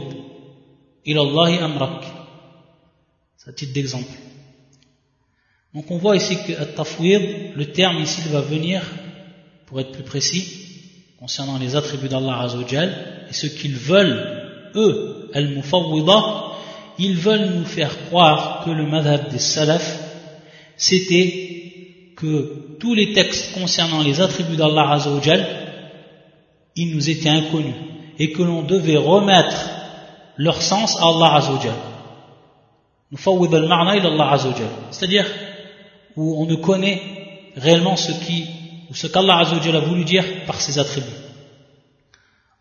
ila 1.06 1.22
Allahi 1.22 1.58
amrak. 1.58 2.04
C'est 3.38 3.50
un 3.50 3.54
titre 3.54 3.74
d'exemple. 3.74 4.12
Donc 5.74 5.90
on 5.92 5.98
voit 5.98 6.16
ici 6.16 6.38
que 6.46 6.54
tafwid, 6.64 7.56
le 7.56 7.72
terme 7.72 7.98
ici 8.00 8.22
va 8.30 8.42
venir, 8.42 8.82
pour 9.66 9.80
être 9.80 9.92
plus 9.92 10.04
précis, 10.04 10.46
concernant 11.20 11.58
les 11.58 11.76
attributs 11.76 12.10
d'Allah 12.10 12.42
Azzawajal, 12.42 13.26
et 13.30 13.34
ce 13.34 13.48
qu'ils 13.48 13.76
veulent, 13.76 14.72
eux, 14.76 15.30
al-mufawwida, 15.34 16.44
ils 17.00 17.18
veulent 17.18 17.56
nous 17.56 17.66
faire 17.66 18.06
croire 18.08 18.64
que 18.64 18.72
le 18.72 18.86
madhab 18.86 19.30
des 19.30 19.40
salaf, 19.40 20.07
c'était 20.78 22.14
que 22.16 22.78
tous 22.80 22.94
les 22.94 23.14
textes 23.14 23.54
concernant 23.54 24.02
les 24.02 24.22
attributs 24.22 24.56
d'Allah 24.56 24.92
Azzawajal, 24.92 25.46
ils 26.76 26.96
nous 26.96 27.10
étaient 27.10 27.30
inconnus 27.30 27.76
et 28.20 28.32
que 28.32 28.44
l'on 28.44 28.62
devait 28.62 28.98
remettre 28.98 29.70
leur 30.38 30.62
sens 30.62 30.96
à 30.98 31.08
Allah 31.08 31.34
Azzawajal. 31.36 31.74
C'est-à-dire 34.92 35.26
où 36.16 36.42
on 36.42 36.46
ne 36.46 36.56
connaît 36.56 37.02
réellement 37.56 37.96
ce 37.96 38.12
qui 38.12 38.46
ou 38.90 38.94
ce 38.94 39.08
qu'Allah 39.08 39.40
Azzawajal 39.40 39.76
a 39.76 39.80
voulu 39.80 40.06
dire 40.06 40.24
par 40.46 40.62
ses 40.62 40.78
attributs. 40.80 41.08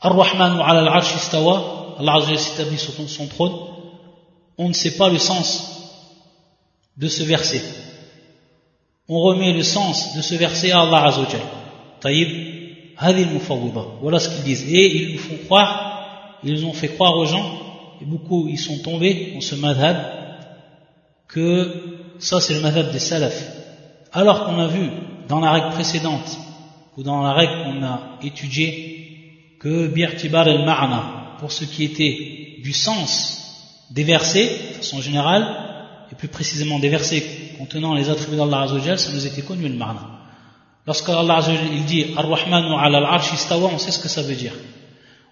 Al-Arsh 0.01 0.35
Allah 0.35 2.15
Azzawajal 2.15 2.79
sur 2.79 3.09
son 3.09 3.27
trône, 3.27 3.53
on 4.59 4.69
ne 4.69 4.75
sait 4.75 4.97
pas 4.97 5.11
le 5.11 5.19
sens 5.19 5.73
de 6.97 7.09
ce 7.09 7.23
verset. 7.23 7.63
On 9.09 9.21
remet 9.21 9.53
le 9.53 9.63
sens 9.63 10.17
de 10.17 10.23
ce 10.23 10.35
verset 10.35 10.73
à 10.73 10.81
Allah 10.81 11.05
Azzawajal. 11.05 11.41
Taïb, 12.01 12.29
voilà 14.01 14.19
ce 14.19 14.29
qu'ils 14.31 14.45
disent. 14.45 14.65
Et 14.69 14.97
ils 14.97 15.13
nous 15.13 15.19
font 15.19 15.37
croire, 15.45 16.39
ils 16.43 16.65
ont 16.65 16.73
fait 16.73 16.89
croire 16.89 17.17
aux 17.17 17.27
gens, 17.27 17.59
et 18.01 18.05
beaucoup 18.05 18.49
ils 18.49 18.59
sont 18.59 18.79
tombés 18.79 19.33
dans 19.35 19.41
ce 19.41 19.55
madhab, 19.55 19.97
que 21.29 22.15
ça 22.19 22.41
c'est 22.41 22.55
le 22.55 22.61
madhab 22.61 22.91
des 22.91 22.99
salaf. 22.99 23.35
Alors 24.13 24.45
qu'on 24.45 24.59
a 24.59 24.67
vu 24.67 24.91
dans 25.29 25.41
la 25.41 25.53
règle 25.53 25.71
précédente, 25.71 26.39
ou 26.97 27.03
dans 27.03 27.23
la 27.23 27.33
règle 27.33 27.65
qu'on 27.65 27.83
a 27.85 28.19
étudiée, 28.23 29.57
que 29.61 29.89
bi'artibar 29.89 30.47
al-ma'na, 30.47 31.37
pour 31.39 31.53
ce 31.53 31.65
qui 31.65 31.85
était 31.85 32.61
du 32.63 32.73
sens 32.73 33.83
des 33.91 34.05
versets, 34.05 34.51
de 34.71 34.75
façon 34.77 35.01
générale, 35.01 35.76
et 36.11 36.15
plus 36.15 36.29
précisément 36.29 36.79
des 36.79 36.89
versets 36.89 37.23
contenant 37.59 37.95
les 37.95 38.11
attributs 38.11 38.37
d'Allah 38.37 38.63
Azzawajal, 38.63 38.99
ça 38.99 39.13
nous 39.13 39.27
était 39.27 39.43
connu 39.43 39.69
le 39.69 39.75
ma'na. 39.75 40.17
Lorsque 40.87 41.09
Allah 41.09 41.41
il 41.73 41.85
dit 41.85 42.07
Ar-Rahmanu 42.17 42.75
ala 42.79 42.99
al-Arsh 42.99 43.33
istawa, 43.33 43.71
on 43.73 43.79
sait 43.79 43.91
ce 43.91 43.99
que 43.99 44.09
ça 44.09 44.23
veut 44.23 44.35
dire. 44.35 44.53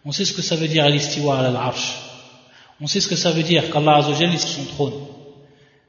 On 0.04 0.10
sait 0.12 0.24
ce 0.24 0.32
que 0.32 0.42
ça 0.42 0.56
veut 0.56 0.68
dire 0.68 0.84
al-Istiwa 0.84 1.38
ala 1.38 1.48
al-Arsh. 1.48 1.94
On 2.80 2.86
sait 2.86 3.00
ce 3.00 3.08
que 3.08 3.16
ça 3.16 3.30
veut 3.30 3.44
dire 3.44 3.70
qu'Allah 3.70 4.00
est 4.00 4.36
sur 4.36 4.48
son 4.48 4.64
trône. 4.64 4.94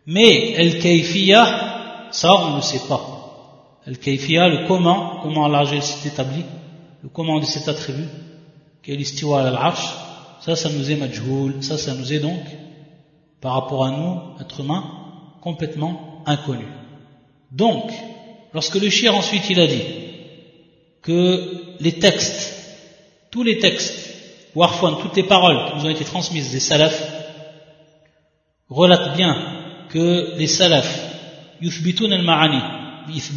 Mais 0.06 0.52
el-Kayfiya, 0.52 2.10
ça 2.12 2.36
on 2.36 2.58
ne 2.58 2.62
sait 2.62 2.82
pas. 2.88 3.02
El-Kayfiya, 3.88 4.48
le 4.50 4.68
comment, 4.68 5.20
comment 5.24 5.46
Allah 5.46 5.66
s'est 5.82 6.08
établi, 6.08 6.44
le 7.02 7.10
comment 7.10 7.40
de 7.40 7.46
cet 7.46 7.68
attribut, 7.68 8.08
qui 8.84 8.92
est 8.92 8.96
l'istiwa 8.96 9.42
al-Arsh, 9.48 9.90
ça, 10.42 10.56
ça 10.56 10.70
nous 10.70 10.92
est 10.92 10.96
majhoul, 10.96 11.56
ça, 11.62 11.80
ça 11.80 11.96
nous 11.96 12.14
est 12.14 12.20
donc, 12.20 12.44
par 13.46 13.54
rapport 13.54 13.86
à 13.86 13.92
nous, 13.92 14.42
être 14.42 14.60
humains, 14.60 14.84
complètement 15.42 16.24
inconnu. 16.26 16.66
Donc, 17.52 17.92
Lorsque 18.56 18.76
le 18.76 18.90
shir 18.90 19.14
ensuite 19.14 19.50
il 19.50 19.60
a 19.60 19.68
dit 19.68 19.84
que 21.02 21.76
les 21.82 22.00
textes, 22.00 22.54
tous 23.30 23.44
les 23.44 23.60
textes, 23.60 24.16
ou 24.56 24.64
arfouan, 24.64 24.96
toutes 25.02 25.18
les 25.18 25.24
paroles 25.24 25.60
qui 25.66 25.76
nous 25.76 25.86
ont 25.86 25.90
été 25.90 26.06
transmises 26.06 26.54
des 26.54 26.62
salafs, 26.62 27.04
relatent 28.70 29.18
bien 29.18 29.36
que 29.90 30.38
les 30.38 30.48
salafs, 30.48 30.98
yuthbitun 31.60 32.14
al-ma'ani, 32.14 32.62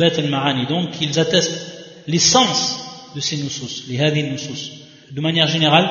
al-ma'ani, 0.01 0.66
donc 0.66 1.01
ils 1.01 1.18
attestent 1.18 2.05
l'essence 2.07 3.11
de 3.16 3.21
ces 3.21 3.38
nusus, 3.38 3.87
les 3.88 4.01
hadith 4.01 4.31
nusus, 4.31 4.71
de 5.11 5.21
manière 5.21 5.49
générale, 5.49 5.88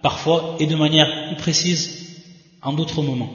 parfois, 0.00 0.54
et 0.60 0.66
de 0.66 0.76
manière 0.76 1.26
plus 1.26 1.36
précise 1.36 2.07
en 2.62 2.72
d'autres 2.72 3.02
moments. 3.02 3.30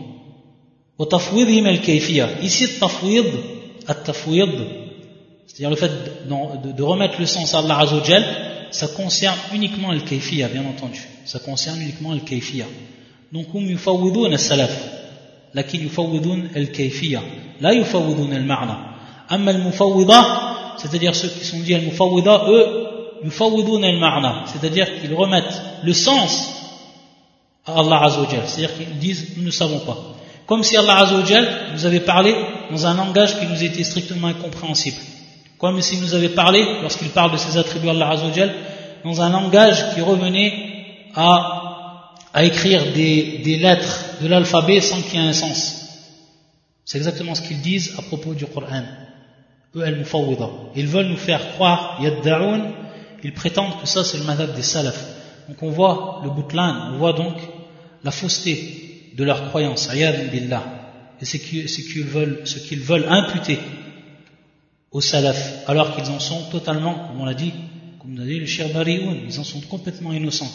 Ici, 2.42 2.80
tafwid, 2.80 3.26
at-tafwid, 3.88 4.50
c'est-à-dire 5.48 5.70
le 5.70 5.76
fait 5.76 5.92
de, 6.28 6.72
de, 6.72 6.84
remettre 6.84 7.20
le 7.20 7.26
sens 7.26 7.54
à 7.54 7.60
Allah 7.60 7.80
Azzawajal, 7.80 8.26
ça 8.72 8.88
concerne 8.88 9.38
uniquement 9.54 9.92
le 9.92 10.00
kayfiyya, 10.00 10.48
bien 10.48 10.64
entendu. 10.66 11.02
Ça 11.26 11.40
concerne 11.40 11.82
uniquement 11.82 12.14
le 12.14 12.20
kayfiyya. 12.20 12.66
Donc, 13.32 13.48
hum 13.54 13.70
yufawwidun 13.70 14.32
al-salaf, 14.32 14.72
lakin 15.54 15.80
yufawwidun 15.80 16.50
al-kayfiyya, 16.56 17.22
la 17.62 17.74
yufawwidun 17.74 18.32
al-ma'na. 18.32 18.96
Amma 19.30 19.52
al-mufawwida, 19.52 20.76
c'est-à-dire 20.78 21.16
ceux 21.16 21.30
qui 21.30 21.46
sont 21.46 21.60
dit 21.60 21.74
al-mufawwida, 21.74 22.46
eux, 22.50 22.66
yufawwidun 23.24 23.84
al-ma'na, 23.84 24.46
c'est-à-dire 24.48 24.88
qu'ils 25.02 25.14
remettent 25.14 25.62
le 25.84 25.94
sens 25.94 26.63
à 27.66 27.80
Allah 27.80 28.04
Azzawajal. 28.04 28.44
C'est-à-dire 28.46 28.76
qu'ils 28.76 28.98
disent, 29.00 29.38
nous 29.38 29.44
ne 29.44 29.52
savons 29.52 29.80
pas. 29.80 29.98
Comme 30.46 30.64
si 30.64 30.76
Allah 30.78 31.00
Azzawajal 31.00 31.48
nous 31.74 31.86
avait 31.86 32.02
parlé 32.02 32.36
dans 32.70 32.86
un 32.86 32.94
langage 32.96 33.40
qui 33.40 33.46
nous 33.48 33.64
était 33.64 33.84
strictement 33.84 34.28
incompréhensible. 34.28 34.98
Comme 35.58 35.82
s'il 35.82 36.02
nous 36.02 36.14
avait 36.14 36.30
parlé, 36.30 36.66
lorsqu'il 36.82 37.10
parle 37.10 37.32
de 37.32 37.38
ses 37.38 37.58
attributs 37.58 37.90
Allah 37.90 38.10
Azzawajal, 38.10 38.54
dans 39.04 39.22
un 39.22 39.30
langage 39.30 39.94
qui 39.94 40.02
revenait 40.02 40.54
à, 41.16 42.14
à 42.34 42.44
écrire 42.44 42.92
des, 42.94 43.40
des 43.44 43.58
lettres 43.58 44.00
de 44.22 44.28
l'alphabet 44.28 44.82
sans 44.82 45.02
qu'il 45.02 45.20
y 45.20 45.24
ait 45.24 45.28
un 45.28 45.34
sens. 45.34 45.80
C'est 46.86 46.98
exactement 46.98 47.34
ce 47.36 47.42
qu'ils 47.42 47.62
disent 47.62 47.96
à 47.98 48.02
propos 48.02 48.34
du 48.34 48.46
Coran. 48.46 48.84
Eux, 49.76 49.86
Ils 50.76 50.88
veulent 50.88 51.08
nous 51.08 51.18
faire 51.18 51.54
croire, 51.54 51.98
yadda'un, 52.02 52.62
ils 53.24 53.34
prétendent 53.34 53.80
que 53.82 53.88
ça 53.88 54.04
c'est 54.04 54.18
le 54.18 54.26
madhab 54.26 54.54
des 54.54 54.62
salaf. 54.62 54.96
Donc 55.48 55.58
on 55.62 55.70
voit 55.70 56.22
le 56.24 56.30
boutlan, 56.30 56.92
on 56.94 56.98
voit 56.98 57.14
donc 57.14 57.36
la 58.04 58.12
fausseté 58.12 59.12
de 59.16 59.24
leur 59.24 59.50
croyance, 59.50 59.90
billah. 60.32 60.64
Et 61.22 61.26
ce 61.26 61.38
qu'ils 61.38 62.82
veulent, 62.82 63.06
imputer 63.08 63.60
aux 64.92 65.02
salaf, 65.02 65.68
alors 65.68 65.96
qu'ils 65.96 66.10
en 66.10 66.20
sont 66.20 66.50
totalement, 66.50 67.08
comme 67.08 67.22
on 67.22 67.26
l'a 67.26 67.34
dit, 67.34 67.54
comme 68.00 68.16
on 68.18 68.22
a 68.22 68.26
dit, 68.26 68.40
le 68.40 68.46
shir 68.46 68.68
ils 68.88 69.40
en 69.40 69.44
sont 69.44 69.62
complètement 69.62 70.12
innocents 70.14 70.52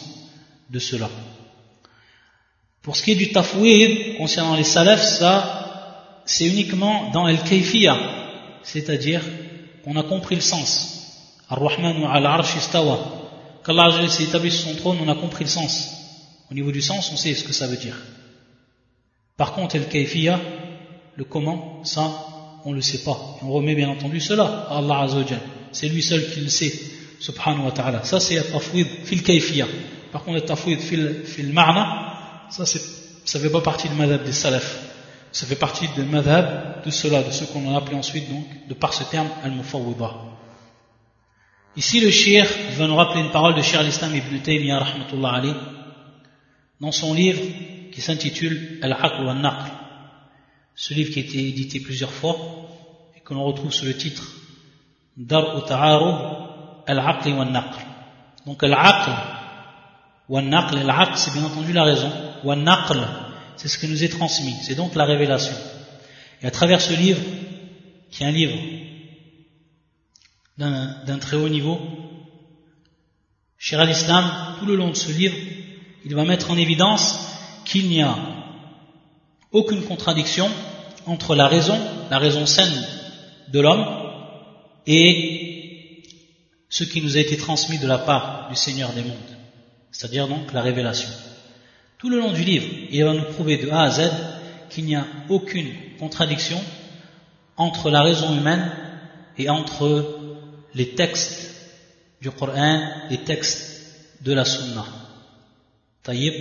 de 0.69 0.79
cela. 0.79 1.09
Pour 2.81 2.95
ce 2.95 3.03
qui 3.03 3.11
est 3.11 3.15
du 3.15 3.31
tafwid, 3.31 4.17
concernant 4.17 4.55
les 4.55 4.63
salafs, 4.63 5.03
ça, 5.03 6.23
c'est 6.25 6.47
uniquement 6.47 7.09
dans 7.11 7.27
el-kayfiya, 7.27 7.97
c'est-à-dire 8.63 9.21
qu'on 9.83 9.95
a 9.97 10.03
compris 10.03 10.35
le 10.35 10.41
sens. 10.41 10.95
Ar-Rahman 11.49 12.03
al-Arsh 12.03 12.55
istawa. 12.57 12.99
Qu'Allah 13.65 14.07
s'est 14.07 14.23
établi 14.23 14.51
sur 14.51 14.69
son 14.69 14.75
trône, 14.75 14.97
on 15.03 15.09
a 15.09 15.15
compris 15.15 15.45
le 15.45 15.49
sens. 15.49 15.98
Au 16.51 16.53
niveau 16.53 16.71
du 16.71 16.81
sens, 16.81 17.11
on 17.13 17.17
sait 17.17 17.35
ce 17.35 17.43
que 17.43 17.53
ça 17.53 17.67
veut 17.67 17.77
dire. 17.77 17.95
Par 19.37 19.53
contre, 19.53 19.75
el-kayfiya, 19.75 20.39
le 21.15 21.23
comment, 21.23 21.83
ça, 21.83 22.11
on 22.65 22.71
ne 22.71 22.75
le 22.75 22.81
sait 22.81 23.03
pas. 23.03 23.37
Et 23.41 23.45
on 23.45 23.51
remet 23.51 23.75
bien 23.75 23.89
entendu 23.89 24.19
cela 24.19 24.67
à 24.69 24.79
Allah 24.79 25.01
Azzawajal. 25.01 25.39
C'est 25.71 25.87
lui 25.87 26.01
seul 26.01 26.29
qui 26.31 26.41
le 26.41 26.49
sait, 26.49 26.73
subhanahu 27.19 27.65
wa 27.65 27.71
ta'ala. 27.71 28.03
Ça, 28.03 28.19
c'est 28.19 28.41
tafwid 28.51 28.87
fil 29.03 29.21
kayfiya. 29.23 29.67
Par 30.11 30.23
contre, 30.23 30.43
tafwid 30.45 30.79
fil, 30.79 31.21
fil 31.25 31.53
ma'na, 31.53 32.47
ça, 32.49 32.65
ça 32.65 33.39
fait 33.39 33.49
pas 33.49 33.61
partie 33.61 33.87
du 33.87 33.95
madhab 33.95 34.23
des 34.23 34.31
salaf. 34.31 34.79
Ça 35.31 35.45
fait 35.45 35.55
partie 35.55 35.87
du 35.89 36.01
madhab 36.01 36.83
de 36.83 36.89
cela, 36.89 37.21
de 37.21 37.31
ce 37.31 37.43
qu'on 37.45 37.73
a 37.73 37.77
appelé 37.77 37.95
ensuite, 37.95 38.27
donc, 38.29 38.45
de 38.67 38.73
par 38.73 38.93
ce 38.93 39.03
terme, 39.03 39.27
al-mufawwida. 39.43 40.15
Ici, 41.77 41.99
le 41.99 42.09
shir 42.09 42.47
va 42.77 42.87
nous 42.87 42.95
rappeler 42.95 43.21
une 43.21 43.31
parole 43.31 43.53
de 43.53 43.61
Shir 43.61 43.79
al-Islam 43.81 44.15
ibn 44.15 44.39
Taymiyyah, 44.39 44.79
rahmatullah 44.79 45.33
alayh, 45.35 45.53
dans 46.79 46.91
son 46.91 47.13
livre 47.13 47.41
qui 47.91 48.01
s'intitule 48.01 48.79
Al-Aql 48.81 49.25
wa 49.25 49.33
naql. 49.33 49.71
Ce 50.75 50.93
livre 50.93 51.11
qui 51.11 51.19
a 51.19 51.23
été 51.23 51.47
édité 51.47 51.79
plusieurs 51.79 52.11
fois 52.11 52.37
et 53.15 53.19
que 53.19 53.33
l'on 53.33 53.43
retrouve 53.43 53.73
sous 53.73 53.85
le 53.85 53.95
titre 53.95 54.23
Dar 55.17 55.65
Ta'arub 55.65 56.83
Al-Aql 56.87 57.33
wa 57.33 57.45
naql. 57.45 57.79
Donc, 58.45 58.63
Al-Aql 58.63 59.11
wa 60.29 60.41
naql, 60.41 60.77
Al-Aql, 60.77 61.17
c'est 61.17 61.33
bien 61.33 61.43
entendu 61.43 61.73
la 61.73 61.83
raison. 61.83 62.11
C'est 63.57 63.67
ce 63.67 63.77
qui 63.77 63.89
nous 63.89 64.03
est 64.03 64.09
transmis, 64.09 64.55
c'est 64.61 64.75
donc 64.75 64.95
la 64.95 65.03
révélation. 65.03 65.55
Et 66.41 66.47
à 66.47 66.51
travers 66.51 66.79
ce 66.79 66.93
livre, 66.93 67.19
qui 68.09 68.23
est 68.23 68.27
un 68.27 68.31
livre 68.31 68.57
d'un 70.57 71.17
très 71.19 71.35
haut 71.35 71.49
niveau, 71.49 71.79
cher 73.57 73.81
al-Islam, 73.81 74.55
tout 74.59 74.65
le 74.65 74.75
long 74.77 74.89
de 74.89 74.95
ce 74.95 75.11
livre, 75.11 75.35
il 76.05 76.15
va 76.15 76.23
mettre 76.23 76.51
en 76.51 76.57
évidence 76.57 77.19
qu'il 77.65 77.89
n'y 77.89 78.01
a 78.01 78.15
aucune 79.51 79.83
contradiction 79.83 80.49
entre 81.05 81.35
la 81.35 81.47
raison, 81.47 81.77
la 82.09 82.19
raison 82.19 82.45
saine 82.45 82.85
de 83.49 83.59
l'homme, 83.59 83.85
et 84.85 86.03
ce 86.69 86.83
qui 86.83 87.01
nous 87.01 87.17
a 87.17 87.19
été 87.19 87.37
transmis 87.37 87.79
de 87.79 87.87
la 87.87 87.97
part 87.97 88.47
du 88.49 88.55
Seigneur 88.55 88.93
des 88.93 89.01
mondes, 89.01 89.37
c'est-à-dire 89.91 90.27
donc 90.27 90.53
la 90.53 90.61
révélation. 90.61 91.09
Tout 91.97 92.09
le 92.09 92.19
long 92.19 92.31
du 92.31 92.43
livre, 92.43 92.67
il 92.91 93.03
va 93.03 93.13
nous 93.13 93.33
prouver 93.33 93.57
de 93.57 93.69
A 93.69 93.81
à 93.81 93.91
Z 93.91 94.11
qu'il 94.69 94.85
n'y 94.85 94.95
a 94.95 95.05
aucune 95.29 95.71
contradiction 95.99 96.61
entre 97.57 97.89
la 97.89 98.03
raison 98.03 98.35
humaine 98.35 98.71
et 99.37 99.49
entre 99.49 100.19
les 100.73 100.95
textes 100.95 101.55
du 102.21 102.31
Coran, 102.31 102.81
les 103.09 103.17
textes 103.17 104.21
de 104.21 104.33
la 104.33 104.45
Sunna. 104.45 104.85
Taïb, 106.03 106.33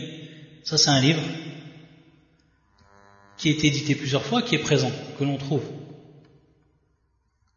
ça 0.64 0.78
c'est 0.78 0.90
un 0.90 1.00
livre 1.00 1.22
qui 3.36 3.50
est 3.50 3.64
édité 3.64 3.94
plusieurs 3.94 4.24
fois, 4.24 4.42
qui 4.42 4.56
est 4.56 4.58
présent, 4.60 4.90
que 5.18 5.24
l'on 5.24 5.36
trouve. 5.36 5.62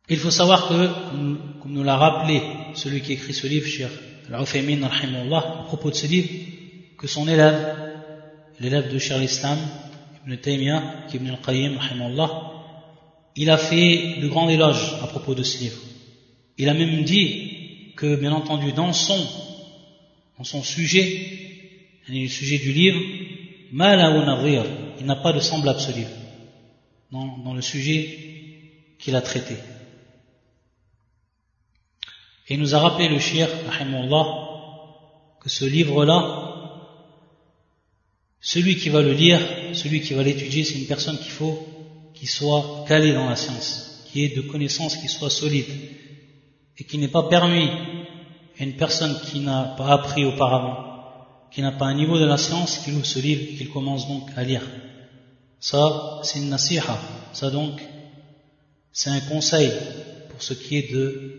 Il 0.09 0.17
faut 0.17 0.31
savoir 0.31 0.67
que, 0.67 0.87
comme 1.61 1.73
nous 1.73 1.83
l'a 1.83 1.97
rappelé 1.97 2.41
celui 2.75 3.01
qui 3.01 3.13
écrit 3.13 3.33
ce 3.33 3.47
livre, 3.47 3.67
Cheikh 3.67 3.89
Al-Uthaymin, 4.31 4.83
à 4.83 5.63
propos 5.65 5.89
de 5.89 5.95
ce 5.95 6.07
livre, 6.07 6.29
que 6.97 7.07
son 7.07 7.27
élève, 7.27 7.75
l'élève 8.59 8.93
de 8.93 8.99
Cheikh 8.99 9.23
Islam, 9.23 9.57
Ibn 10.25 10.35
Taymiyyah, 10.37 11.07
Ibn 11.13 11.29
al-Qayyim, 11.29 11.79
il 13.35 13.49
a 13.49 13.57
fait 13.57 14.17
de 14.21 14.27
grands 14.27 14.49
éloges 14.49 14.95
à 15.01 15.07
propos 15.07 15.33
de 15.33 15.43
ce 15.43 15.59
livre. 15.59 15.79
Il 16.57 16.69
a 16.69 16.73
même 16.73 17.03
dit 17.03 17.93
que, 17.95 18.15
bien 18.17 18.33
entendu, 18.33 18.73
dans 18.73 18.93
son, 18.93 19.17
dans 20.37 20.43
son 20.43 20.61
sujet, 20.61 21.50
le 22.19 22.27
sujet 22.27 22.57
du 22.57 22.71
livre, 22.73 22.99
il 23.71 25.05
n'a 25.05 25.15
pas 25.15 25.33
de 25.33 25.39
semblable 25.39 25.79
livre, 25.95 26.09
dans, 27.11 27.53
le 27.53 27.61
sujet 27.61 28.17
qu'il 28.99 29.15
a 29.15 29.21
traité. 29.21 29.55
Et 32.47 32.55
il 32.55 32.59
nous 32.59 32.75
a 32.75 32.79
rappelé 32.79 33.07
le 33.07 33.19
shir, 33.19 33.47
que 35.39 35.49
ce 35.49 35.65
livre-là, 35.65 36.49
celui 38.41 38.75
qui 38.75 38.89
va 38.89 39.01
le 39.01 39.13
lire, 39.13 39.39
celui 39.73 40.01
qui 40.01 40.13
va 40.13 40.23
l'étudier, 40.23 40.63
c'est 40.63 40.79
une 40.79 40.87
personne 40.87 41.17
qu'il 41.17 41.31
faut 41.31 41.67
qui 42.13 42.27
soit 42.27 42.85
calé 42.87 43.13
dans 43.13 43.29
la 43.29 43.35
science, 43.35 44.05
qui 44.11 44.23
ait 44.23 44.35
de 44.35 44.41
connaissances 44.41 44.97
qui 44.97 45.07
soient 45.07 45.29
solides, 45.29 45.73
et 46.77 46.83
qui 46.83 46.97
n'est 46.97 47.07
pas 47.07 47.23
permis 47.23 47.69
à 48.59 48.63
une 48.63 48.75
personne 48.75 49.17
qui 49.21 49.39
n'a 49.39 49.75
pas 49.77 49.87
appris 49.87 50.25
auparavant, 50.25 50.90
qui 51.51 51.61
n'a 51.61 51.71
pas 51.71 51.85
un 51.85 51.93
niveau 51.93 52.17
de 52.17 52.25
la 52.25 52.37
science, 52.37 52.79
qu'il 52.79 52.95
ouvre 52.95 53.05
ce 53.05 53.19
livre 53.19 53.57
qu'il 53.57 53.69
commence 53.69 54.07
donc 54.07 54.29
à 54.37 54.43
lire. 54.43 54.63
Ça, 55.59 56.21
c'est 56.23 56.39
une 56.39 56.49
nasiha. 56.49 56.97
Ça 57.33 57.49
donc, 57.49 57.81
c'est 58.93 59.09
un 59.09 59.19
conseil 59.21 59.71
pour 60.29 60.41
ce 60.41 60.53
qui 60.53 60.77
est 60.77 60.93
de 60.93 61.31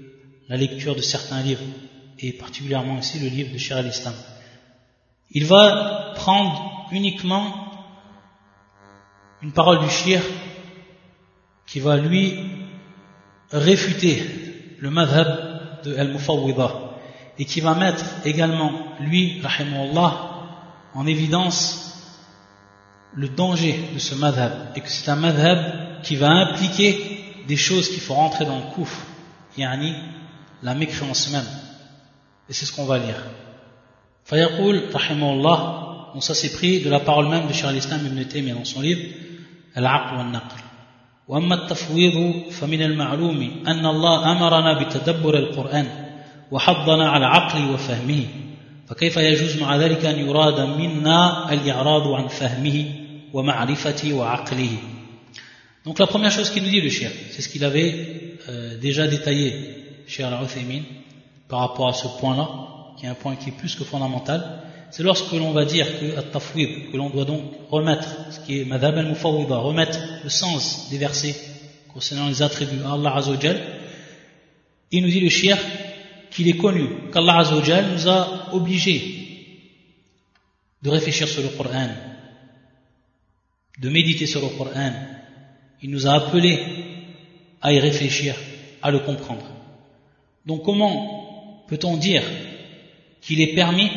la 0.48 0.56
lecture 0.56 0.94
de 0.94 1.00
certains 1.00 1.42
livres, 1.42 1.64
et 2.18 2.32
particulièrement 2.32 2.98
ici 2.98 3.18
le 3.18 3.28
livre 3.28 3.52
de 3.52 3.58
Shir 3.58 3.78
al-Islam. 3.78 4.14
Il 5.30 5.46
va 5.46 6.12
prendre 6.14 6.88
uniquement 6.92 7.62
une 9.40 9.52
parole 9.52 9.80
du 9.80 9.88
shir 9.88 10.22
qui 11.66 11.80
va 11.80 11.96
lui 11.96 12.38
réfuter 13.50 14.22
le 14.78 14.90
madhab 14.90 15.82
de 15.84 15.96
Al-Mufawwida 15.96 16.81
et 17.39 17.45
qui 17.45 17.61
va 17.61 17.75
mettre 17.75 18.03
également 18.25 18.71
lui, 18.99 19.41
rahimahullah, 19.41 20.27
en 20.93 21.05
évidence 21.05 21.87
le 23.13 23.29
danger 23.29 23.79
de 23.93 23.99
ce 23.99 24.15
madhab 24.15 24.71
et 24.75 24.81
que 24.81 24.89
c'est 24.89 25.09
un 25.09 25.15
madhab 25.15 26.01
qui 26.03 26.15
va 26.15 26.29
impliquer 26.29 27.43
des 27.47 27.57
choses 27.57 27.89
qu'il 27.89 28.01
faut 28.01 28.13
rentrer 28.13 28.45
dans 28.45 28.57
le 28.57 28.71
kouf, 28.73 29.05
yani 29.57 29.93
la 30.63 30.73
mécréance 30.73 31.31
même. 31.31 31.45
Et 32.49 32.53
c'est 32.53 32.65
ce 32.65 32.73
qu'on 32.75 32.85
va 32.85 32.97
lire. 32.97 33.21
فيقول 34.25 34.93
رحمه 34.93 35.33
الله 35.33 36.13
donc 36.13 36.23
ça 36.23 36.33
c'est 36.33 36.51
pris 36.53 36.81
de 36.81 36.89
la 36.89 36.99
parole 36.99 37.29
même 37.29 37.47
de 37.47 37.53
Cheikh 37.53 37.65
al-Islam 37.65 38.05
ibn 38.05 38.23
Taymiyyah 38.23 38.55
dans 38.55 38.65
son 38.65 38.81
livre 38.81 39.01
Al-Aql 39.75 40.17
wa 40.17 40.23
Naql. 40.23 40.63
وأما 41.27 41.55
التفويض 41.55 42.49
فمن 42.51 42.81
المعلوم 42.81 43.63
أن 43.67 43.85
الله 43.85 44.31
أمرنا 44.31 44.83
بتدبر 44.83 45.37
القرآن 45.37 46.00
وحضنا 46.51 47.09
على 47.09 47.25
عقل 47.25 47.73
وفهمه 47.73 48.23
فكيف 48.87 49.17
يجوز 49.17 49.61
مع 49.61 49.77
ذلك 49.77 50.05
أن 50.05 50.19
يراد 50.19 50.59
منا 50.59 51.53
الإعراض 51.53 52.07
عن 52.07 52.27
فهمه 52.27 52.85
ومعرفته 53.33 54.13
وعقله 54.13 54.77
Donc 55.85 55.99
la 55.99 56.07
première 56.07 56.31
chose 56.31 56.49
qu'il 56.49 56.63
nous 56.63 56.69
dit 56.69 56.81
le 56.81 56.89
shir, 56.89 57.09
c'est 57.31 57.41
ce 57.41 57.47
qu'il 57.47 57.63
avait 57.63 58.35
euh, 58.49 58.77
déjà 58.77 59.07
détaillé 59.07 59.53
chez 60.05 60.21
Al-Uthaymin 60.21 60.81
par 61.47 61.59
rapport 61.59 61.87
à 61.87 61.93
ce 61.93 62.07
point-là, 62.19 62.49
qui 62.97 63.05
est 63.05 63.09
un 63.09 63.13
point 63.13 63.37
qui 63.37 63.49
est 63.49 63.53
plus 63.53 63.73
que 63.75 63.85
fondamental, 63.85 64.63
c'est 64.91 65.03
lorsque 65.03 65.31
l'on 65.31 65.51
va 65.51 65.63
dire 65.63 65.87
que 65.99 66.17
at 66.17 66.23
que 66.23 66.97
l'on 66.97 67.09
doit 67.09 67.23
donc 67.23 67.41
remettre, 67.69 68.07
ce 68.31 68.39
qui 68.41 68.59
est 68.59 68.65
madhab 68.65 68.97
al 68.97 69.13
remettre 69.13 69.99
le 70.23 70.29
sens 70.29 70.89
des 70.89 70.97
versets 70.97 71.35
concernant 71.93 72.27
les 72.27 72.41
attributs 72.41 72.83
à 72.85 72.93
Allah 72.93 73.15
Azzawajal, 73.15 73.61
il 74.91 75.03
nous 75.03 75.09
dit 75.09 75.21
le 75.21 75.29
shir 75.29 75.57
qu'il 76.32 76.48
est 76.48 76.56
connu 76.56 76.88
qu'Allah 77.12 77.38
Azzawajal 77.40 77.92
nous 77.92 78.08
a 78.08 78.54
obligés 78.54 79.22
de 80.82 80.90
réfléchir 80.90 81.28
sur 81.28 81.42
le 81.42 81.48
Coran, 81.48 81.90
de 83.78 83.88
méditer 83.88 84.26
sur 84.26 84.40
le 84.40 84.48
Coran. 84.48 84.92
Il 85.82 85.90
nous 85.90 86.06
a 86.06 86.14
appelés 86.14 86.58
à 87.60 87.72
y 87.72 87.78
réfléchir, 87.78 88.34
à 88.82 88.90
le 88.90 89.00
comprendre. 89.00 89.46
Donc 90.46 90.64
comment 90.64 91.64
peut-on 91.68 91.96
dire 91.96 92.24
qu'il 93.20 93.40
est 93.40 93.54
permis 93.54 93.90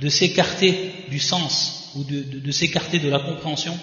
de 0.00 0.08
s'écarter 0.08 0.92
du 1.10 1.18
sens 1.18 1.92
ou 1.96 2.04
de, 2.04 2.50
s'écarter 2.52 3.00
de 3.00 3.08
la 3.08 3.18
compréhension 3.18 3.76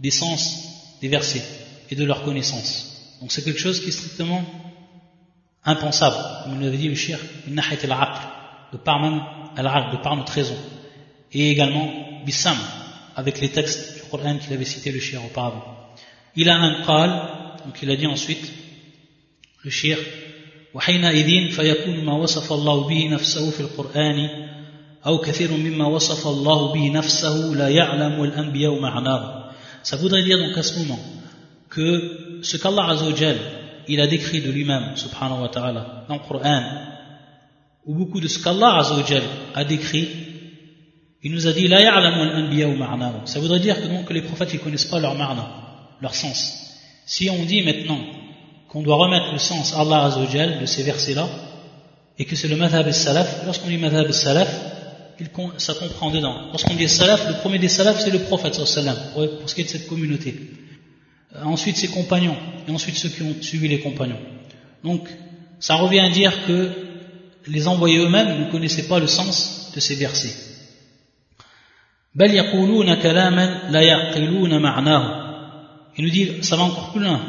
des 0.00 0.10
sens 0.10 0.96
des 1.00 1.08
versets 1.08 1.44
et 1.90 1.94
de 1.96 2.04
leur 2.04 2.22
connaissance? 2.24 3.16
Donc 3.20 3.32
c'est 3.32 3.42
quelque 3.42 3.60
chose 3.60 3.80
qui 3.80 3.88
est 3.88 3.92
strictement 3.92 4.44
impensable, 5.65 6.15
comme 6.43 6.59
l'avait 6.61 6.77
dit 6.77 6.89
le 6.89 6.95
shir, 6.95 7.19
de 7.47 8.77
par 8.77 8.99
même 9.01 9.21
de 9.57 9.97
par 10.03 10.15
notre 10.15 10.31
raison. 10.31 10.55
Et 11.31 11.51
également 11.51 11.89
bisam, 12.25 12.57
avec 13.15 13.41
les 13.41 13.49
textes 13.49 13.95
du 13.95 14.09
Coran 14.09 14.37
qu'il 14.37 14.53
avait 14.53 14.65
cité 14.65 14.91
le 14.91 14.99
shir 14.99 15.23
auparavant. 15.25 15.63
Il 16.35 16.49
a 16.49 16.55
un 16.55 16.85
qal, 16.85 17.09
donc 17.65 17.81
il 17.81 17.89
a 17.89 17.95
dit 17.95 18.07
ensuite, 18.07 18.51
le 19.63 19.69
shir, 19.69 19.97
وحينئذ 20.73 21.51
فيكون 21.51 22.05
ما 22.05 22.13
وصف 22.13 22.53
الله 22.53 22.87
به 22.87 23.07
نفسه 23.09 23.51
في 23.51 23.59
القرآن 23.59 24.29
أو 25.05 25.17
كثير 25.17 25.51
مما 25.51 25.87
وصف 25.87 26.27
الله 26.27 26.73
به 26.73 26.89
نفسه 26.89 27.35
لا 27.55 27.69
يعلم 27.69 28.23
الأنبياء 28.23 28.79
معناه 28.79 29.47
Ça 29.83 29.95
voudrait 29.95 30.23
dire 30.23 30.37
donc 30.37 30.57
à 30.57 30.63
ce 30.63 30.77
moment 30.79 30.99
que 31.69 32.39
ce 32.43 32.57
qu'Allah 32.57 32.89
Azzawajal 32.89 33.37
il 33.88 34.00
a 34.00 34.06
décrit 34.06 34.40
de 34.40 34.50
lui-même, 34.50 34.96
subhanahu 34.96 35.42
wa 35.42 35.48
ta'ala, 35.48 36.04
dans 36.08 36.14
le 36.14 36.20
Coran, 36.20 36.62
ou 37.86 37.94
beaucoup 37.94 38.20
de 38.20 38.28
ce 38.28 38.42
qu'Allah 38.42 38.82
a 39.54 39.64
décrit, 39.64 40.08
il 41.22 41.32
nous 41.32 41.46
a 41.46 41.52
dit, 41.52 41.68
la 41.68 41.78
ma'nahu. 41.78 43.26
Ça 43.26 43.40
voudrait 43.40 43.60
dire 43.60 43.76
que 43.80 44.04
que 44.04 44.12
les 44.12 44.22
prophètes 44.22 44.52
ne 44.54 44.58
connaissent 44.58 44.84
pas 44.84 45.00
leur 45.00 45.14
ma'na, 45.14 45.48
leur 46.00 46.14
sens. 46.14 46.80
Si 47.06 47.30
on 47.30 47.44
dit 47.44 47.62
maintenant 47.62 48.00
qu'on 48.68 48.82
doit 48.82 48.96
remettre 48.96 49.32
le 49.32 49.38
sens 49.38 49.74
Allah 49.76 50.04
Azzawajal 50.04 50.60
de 50.60 50.66
ces 50.66 50.82
versets-là, 50.82 51.28
et 52.18 52.24
que 52.24 52.36
c'est 52.36 52.48
le 52.48 52.56
madhab 52.56 52.90
salaf 52.90 53.44
lorsqu'on 53.44 53.68
dit 53.68 53.78
madhab 53.78 54.10
salaf 54.10 54.72
ça 55.58 55.74
comprend 55.74 56.10
dedans. 56.10 56.48
Lorsqu'on 56.50 56.74
dit 56.74 56.88
salaf, 56.88 57.28
le 57.28 57.34
premier 57.34 57.58
des 57.58 57.68
salaf, 57.68 58.00
c'est 58.00 58.10
le 58.10 58.20
prophète 58.20 58.56
pour 58.56 58.66
ce 58.66 59.54
qui 59.54 59.60
est 59.60 59.64
de 59.64 59.68
cette 59.68 59.86
communauté. 59.86 60.34
Euh, 61.34 61.44
ensuite 61.44 61.76
ses 61.76 61.88
compagnons, 61.88 62.36
et 62.68 62.70
ensuite 62.70 62.96
ceux 62.96 63.08
qui 63.08 63.22
ont 63.22 63.34
suivi 63.40 63.66
les 63.68 63.80
compagnons. 63.80 64.18
Donc, 64.84 65.08
ça 65.60 65.76
revient 65.76 66.00
à 66.00 66.10
dire 66.10 66.44
que 66.46 66.70
les 67.46 67.68
envoyés 67.68 67.98
eux-mêmes 67.98 68.46
ne 68.46 68.50
connaissaient 68.50 68.88
pas 68.88 68.98
le 68.98 69.06
sens 69.06 69.72
de 69.74 69.80
ces 69.80 69.94
versets. 69.94 70.34
Il 72.14 72.20
nous 76.04 76.10
dit, 76.10 76.28
ça 76.42 76.56
va 76.56 76.64
encore 76.64 76.92
plus 76.92 77.00
loin 77.00 77.20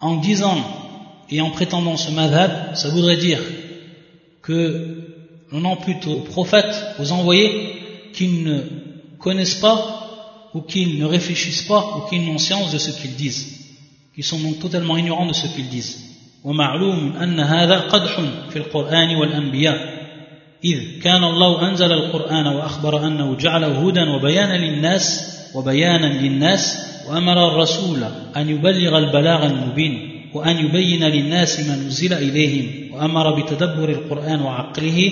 en 0.00 0.16
disant 0.16 0.58
et 1.30 1.40
en 1.40 1.50
prétendant 1.50 1.96
ce 1.96 2.10
madhab, 2.10 2.74
ça 2.74 2.90
voudrait 2.90 3.16
dire 3.16 3.40
que 4.42 5.14
l'on 5.50 5.64
en 5.64 5.76
plutôt 5.76 6.12
aux 6.12 6.20
prophètes, 6.20 6.76
aux 6.98 7.10
envoyés, 7.12 7.72
qui 8.12 8.28
ne 8.28 8.60
connaissent 9.18 9.56
pas 9.56 10.05
ou 10.56 10.62
qui 10.62 10.98
ne 10.98 11.04
réfléchissent 11.04 11.66
pas 11.72 11.82
ou 11.96 12.08
qui 12.08 12.18
n'ont 12.18 12.38
science 12.38 12.72
de 12.72 12.78
ce 12.78 12.90
qu'ils 12.98 13.14
disent, 13.14 13.46
qui 14.14 14.22
sont 14.22 14.40
donc 14.40 14.58
totalement 14.58 14.96
ignorants 14.96 15.26
de 15.26 15.34
ce 15.34 15.46
qu'ils 15.54 15.68
disent. 15.68 15.96
ومعلوم 16.44 17.16
أن 17.16 17.40
هذا 17.40 17.78
قدح 17.78 18.20
في 18.50 18.56
القرآن 18.56 19.16
والأنبياء 19.16 19.78
إذ 20.64 21.00
كان 21.02 21.24
الله 21.24 21.68
أنزل 21.68 21.92
القرآن 21.92 22.46
وأخبر 22.46 23.06
أنه 23.06 23.36
جعله 23.36 23.88
هدى 23.88 24.00
وبيانا 24.00 24.56
للناس 24.56 25.04
وبيانا 25.54 26.06
للناس 26.06 26.78
وأمر 27.08 27.48
الرسول 27.48 28.04
أن 28.36 28.48
يبلغ 28.48 28.98
البلاغ 28.98 29.46
المبين 29.46 30.22
وأن 30.34 30.56
يبين 30.56 31.04
للناس 31.04 31.60
ما 31.60 31.76
نزل 31.76 32.12
إليهم 32.12 32.94
وأمر 32.94 33.42
بتدبر 33.42 33.88
القرآن 33.88 34.40
وعقله 34.40 35.10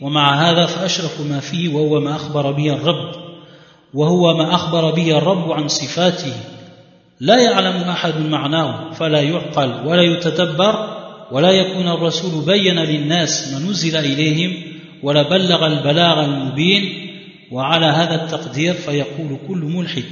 ومع 0.00 0.50
هذا 0.50 0.66
فأشرف 0.66 1.20
ما 1.20 1.40
فيه 1.40 1.68
وهو 1.68 2.00
ما 2.00 2.16
أخبر 2.16 2.52
به 2.52 2.72
الرب 2.72 3.23
وهو 3.94 4.36
ما 4.36 4.54
أخبر 4.54 4.90
به 4.90 5.18
الرب 5.18 5.52
عن 5.52 5.68
صفاته. 5.68 6.32
لا 7.20 7.40
يعلم 7.42 7.88
أحد 7.88 8.20
معناه 8.20 8.92
فلا 8.92 9.20
يعقل 9.20 9.86
ولا 9.86 10.02
يتدبر 10.02 11.04
ولا 11.32 11.50
يكون 11.50 11.88
الرسول 11.88 12.44
بين 12.44 12.78
للناس 12.78 13.52
ما 13.52 13.70
نزل 13.70 13.96
إليهم 13.96 14.62
ولا 15.02 15.22
بلغ 15.22 15.66
البلاغ 15.66 16.24
المبين. 16.24 17.04
وعلى 17.50 17.86
هذا 17.86 18.24
التقدير 18.24 18.74
فيقول 18.74 19.38
كل 19.48 19.58
ملحد 19.58 20.04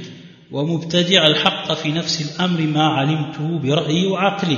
ومبتدع 0.51 1.27
الحق 1.27 1.73
في 1.73 1.91
نفس 1.91 2.21
الأمر 2.21 2.61
ما 2.61 2.83
علمته 2.83 3.59
برأيي 3.59 4.07
وعقلي 4.07 4.57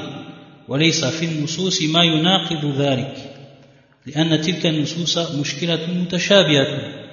وليس 0.67 1.05
في 1.05 1.25
النصوص 1.25 1.81
ما 1.81 2.03
يناقض 2.03 2.65
ذلك 2.77 3.15
لأن 4.05 4.41
تلك 4.41 4.65
النصوص 4.65 5.17
مشكلة 5.17 5.79
متشابهة. 6.01 7.04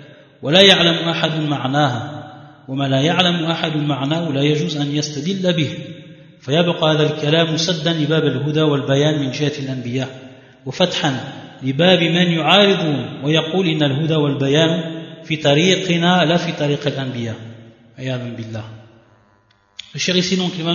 ولا 0.42 0.61
يعلم 0.61 1.09
أحد 1.09 1.40
معناها 1.40 2.22
وما 2.68 2.88
لا 2.88 3.00
يعلم 3.00 3.44
أحد 3.44 3.76
معناه 3.76 4.28
لا 4.33 4.42
يجوز 4.42 4.76
أن 4.76 4.96
يستدل 4.96 5.52
به. 5.52 5.70
فيبقى 6.40 6.92
هذا 6.92 7.14
الكلام 7.14 7.57
سدا 7.57 7.92
لباب 7.92 8.24
الهدى 8.24 8.61
والبيان 8.61 9.20
من 9.20 9.31
جهة 9.31 9.52
الأنبياء. 9.59 10.09
وفتحا 10.66 11.33
لباب 11.62 12.02
من 12.02 12.33
يعارضون 12.33 13.24
ويقول 13.24 13.66
إن 13.66 13.83
الهدى 13.83 14.14
والبيان 14.14 15.02
في 15.24 15.37
طريقنا 15.37 16.24
لا 16.24 16.37
في 16.37 16.52
طريق 16.52 16.87
الأنبياء. 16.87 17.37
Le 19.94 19.98
cher 19.98 20.16
ici 20.16 20.37
donc 20.37 20.52
il 20.59 20.64
va 20.64 20.74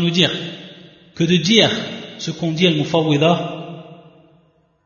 que 1.16 1.24
de 1.24 1.38
dire 1.38 1.72
ce 2.20 2.32
qu'on 2.32 2.52
dit 2.52 2.68
al-Mufawwida, 2.68 3.34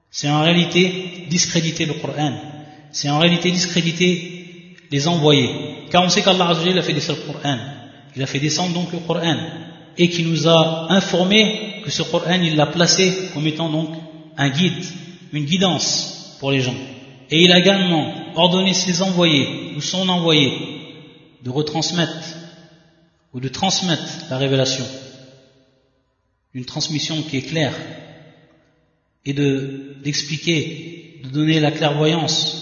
c'est 0.09 0.29
en 0.29 0.41
réalité 0.41 1.27
discréditer 1.29 1.85
le 1.85 1.93
Coran, 1.93 2.33
c'est 2.91 3.09
en 3.09 3.19
réalité 3.19 3.51
discréditer 3.51 4.40
les 4.91 5.07
envoyés. 5.07 5.49
Car 5.89 6.03
on 6.03 6.09
sait 6.09 6.21
qu'Allah 6.21 6.49
a 6.49 6.81
fait 6.81 6.93
descendre 6.93 7.19
le 7.27 7.33
Coran, 7.33 7.57
il 8.15 8.21
a 8.21 8.27
fait 8.27 8.39
descendre 8.39 8.73
donc 8.73 8.91
le 8.91 8.99
Coran, 8.99 9.37
et 9.97 10.09
qui 10.09 10.23
nous 10.23 10.47
a 10.47 10.91
informé 10.91 11.81
que 11.83 11.91
ce 11.91 12.03
Coran 12.03 12.41
il 12.41 12.55
l'a 12.55 12.67
placé 12.67 13.13
comme 13.33 13.47
étant 13.47 13.69
donc 13.69 13.89
un 14.37 14.49
guide, 14.49 14.83
une 15.33 15.45
guidance 15.45 16.37
pour 16.39 16.51
les 16.51 16.61
gens. 16.61 16.75
Et 17.29 17.43
il 17.43 17.51
a 17.51 17.59
également 17.59 18.13
ordonné 18.35 18.73
ses 18.73 19.01
envoyés 19.01 19.73
ou 19.75 19.81
son 19.81 20.07
envoyé 20.09 20.51
de 21.43 21.49
retransmettre 21.49 22.35
ou 23.33 23.39
de 23.39 23.47
transmettre 23.47 24.25
la 24.29 24.37
révélation, 24.37 24.85
une 26.53 26.65
transmission 26.65 27.21
qui 27.21 27.37
est 27.37 27.43
claire, 27.43 27.73
et 29.25 29.33
de 29.33 29.95
d'expliquer, 30.03 31.21
de 31.23 31.29
donner 31.29 31.59
la 31.59 31.71
clairvoyance, 31.71 32.60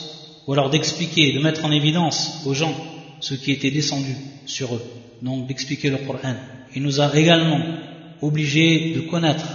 ou 0.49 0.53
alors 0.53 0.71
d'expliquer, 0.71 1.31
de 1.31 1.39
mettre 1.39 1.63
en 1.63 1.71
évidence 1.71 2.41
aux 2.47 2.55
gens 2.55 2.73
ce 3.19 3.35
qui 3.35 3.51
était 3.51 3.69
descendu 3.69 4.15
sur 4.47 4.73
eux, 4.73 4.83
donc 5.21 5.45
d'expliquer 5.45 5.91
le 5.91 5.97
Coran. 5.97 6.33
Il 6.75 6.81
nous 6.81 6.99
a 6.99 7.15
également 7.15 7.61
obligés 8.19 8.95
de 8.95 9.01
connaître, 9.01 9.45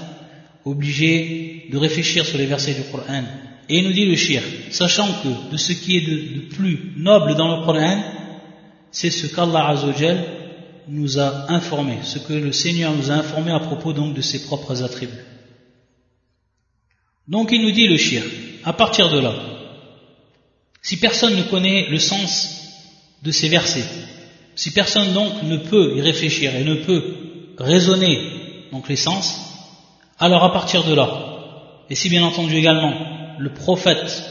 obligés 0.64 1.66
de 1.68 1.76
réfléchir 1.78 2.24
sur 2.24 2.38
les 2.38 2.46
versets 2.46 2.74
du 2.74 2.84
Coran. 2.92 3.24
Et 3.68 3.78
il 3.78 3.84
nous 3.84 3.92
dit 3.92 4.06
le 4.06 4.14
shir, 4.14 4.40
sachant 4.70 5.08
que 5.20 5.50
de 5.50 5.56
ce 5.56 5.72
qui 5.72 5.96
est 5.96 6.02
de, 6.02 6.54
plus 6.54 6.92
noble 6.96 7.34
dans 7.34 7.58
le 7.58 7.64
Coran, 7.64 8.00
c'est 8.92 9.10
ce 9.10 9.26
qu'Allah 9.26 9.70
Azzawajal 9.70 10.24
nous 10.86 11.18
a 11.18 11.50
informé, 11.50 11.94
ce 12.04 12.20
que 12.20 12.34
le 12.34 12.52
Seigneur 12.52 12.94
nous 12.94 13.10
a 13.10 13.14
informé 13.14 13.50
à 13.50 13.58
propos 13.58 13.92
donc 13.92 14.14
de 14.14 14.22
ses 14.22 14.44
propres 14.44 14.84
attributs. 14.84 15.26
Donc 17.26 17.50
il 17.50 17.62
nous 17.62 17.72
dit 17.72 17.88
le 17.88 17.96
shir, 17.96 18.22
à 18.62 18.72
partir 18.72 19.10
de 19.10 19.18
là, 19.18 19.53
si 20.84 20.98
personne 20.98 21.34
ne 21.34 21.42
connaît 21.42 21.88
le 21.88 21.98
sens 21.98 22.50
de 23.22 23.32
ces 23.32 23.48
versets, 23.48 23.88
si 24.54 24.70
personne 24.70 25.14
donc 25.14 25.42
ne 25.42 25.56
peut 25.56 25.96
y 25.96 26.02
réfléchir 26.02 26.54
et 26.54 26.62
ne 26.62 26.74
peut 26.74 27.02
raisonner 27.58 28.68
donc 28.70 28.88
les 28.90 28.96
sens, 28.96 29.40
alors 30.18 30.44
à 30.44 30.52
partir 30.52 30.84
de 30.84 30.94
là, 30.94 31.86
et 31.88 31.94
si 31.94 32.10
bien 32.10 32.22
entendu 32.22 32.54
également 32.54 32.92
le 33.38 33.52
prophète, 33.54 34.22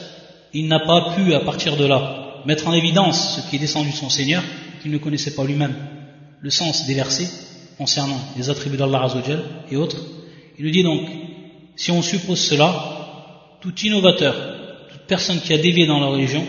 il 0.53 0.67
n'a 0.67 0.79
pas 0.79 1.15
pu 1.15 1.33
à 1.33 1.39
partir 1.39 1.75
de 1.75 1.85
là 1.85 2.43
mettre 2.45 2.67
en 2.67 2.73
évidence 2.73 3.37
ce 3.37 3.49
qui 3.49 3.55
est 3.55 3.59
descendu 3.59 3.89
de 3.89 3.95
son 3.95 4.09
Seigneur, 4.09 4.43
qu'il 4.81 4.91
ne 4.91 4.99
connaissait 4.99 5.33
pas 5.33 5.45
lui-même, 5.45 5.75
le 6.39 6.49
sens 6.51 6.85
des 6.85 6.93
versets 6.93 7.29
concernant 7.79 8.19
les 8.37 8.51
attributs 8.51 8.77
d'Allah 8.77 9.03
Azzawajal 9.05 9.43
et 9.71 9.75
autres. 9.75 9.97
Il 10.59 10.65
nous 10.65 10.71
dit 10.71 10.83
donc, 10.83 11.09
si 11.75 11.89
on 11.89 12.03
suppose 12.03 12.39
cela, 12.39 13.57
tout 13.59 13.73
innovateur, 13.79 14.35
personne 15.07 15.39
qui 15.41 15.53
a 15.53 15.57
dévié 15.57 15.85
dans 15.85 15.99
la 15.99 16.07
religion, 16.07 16.45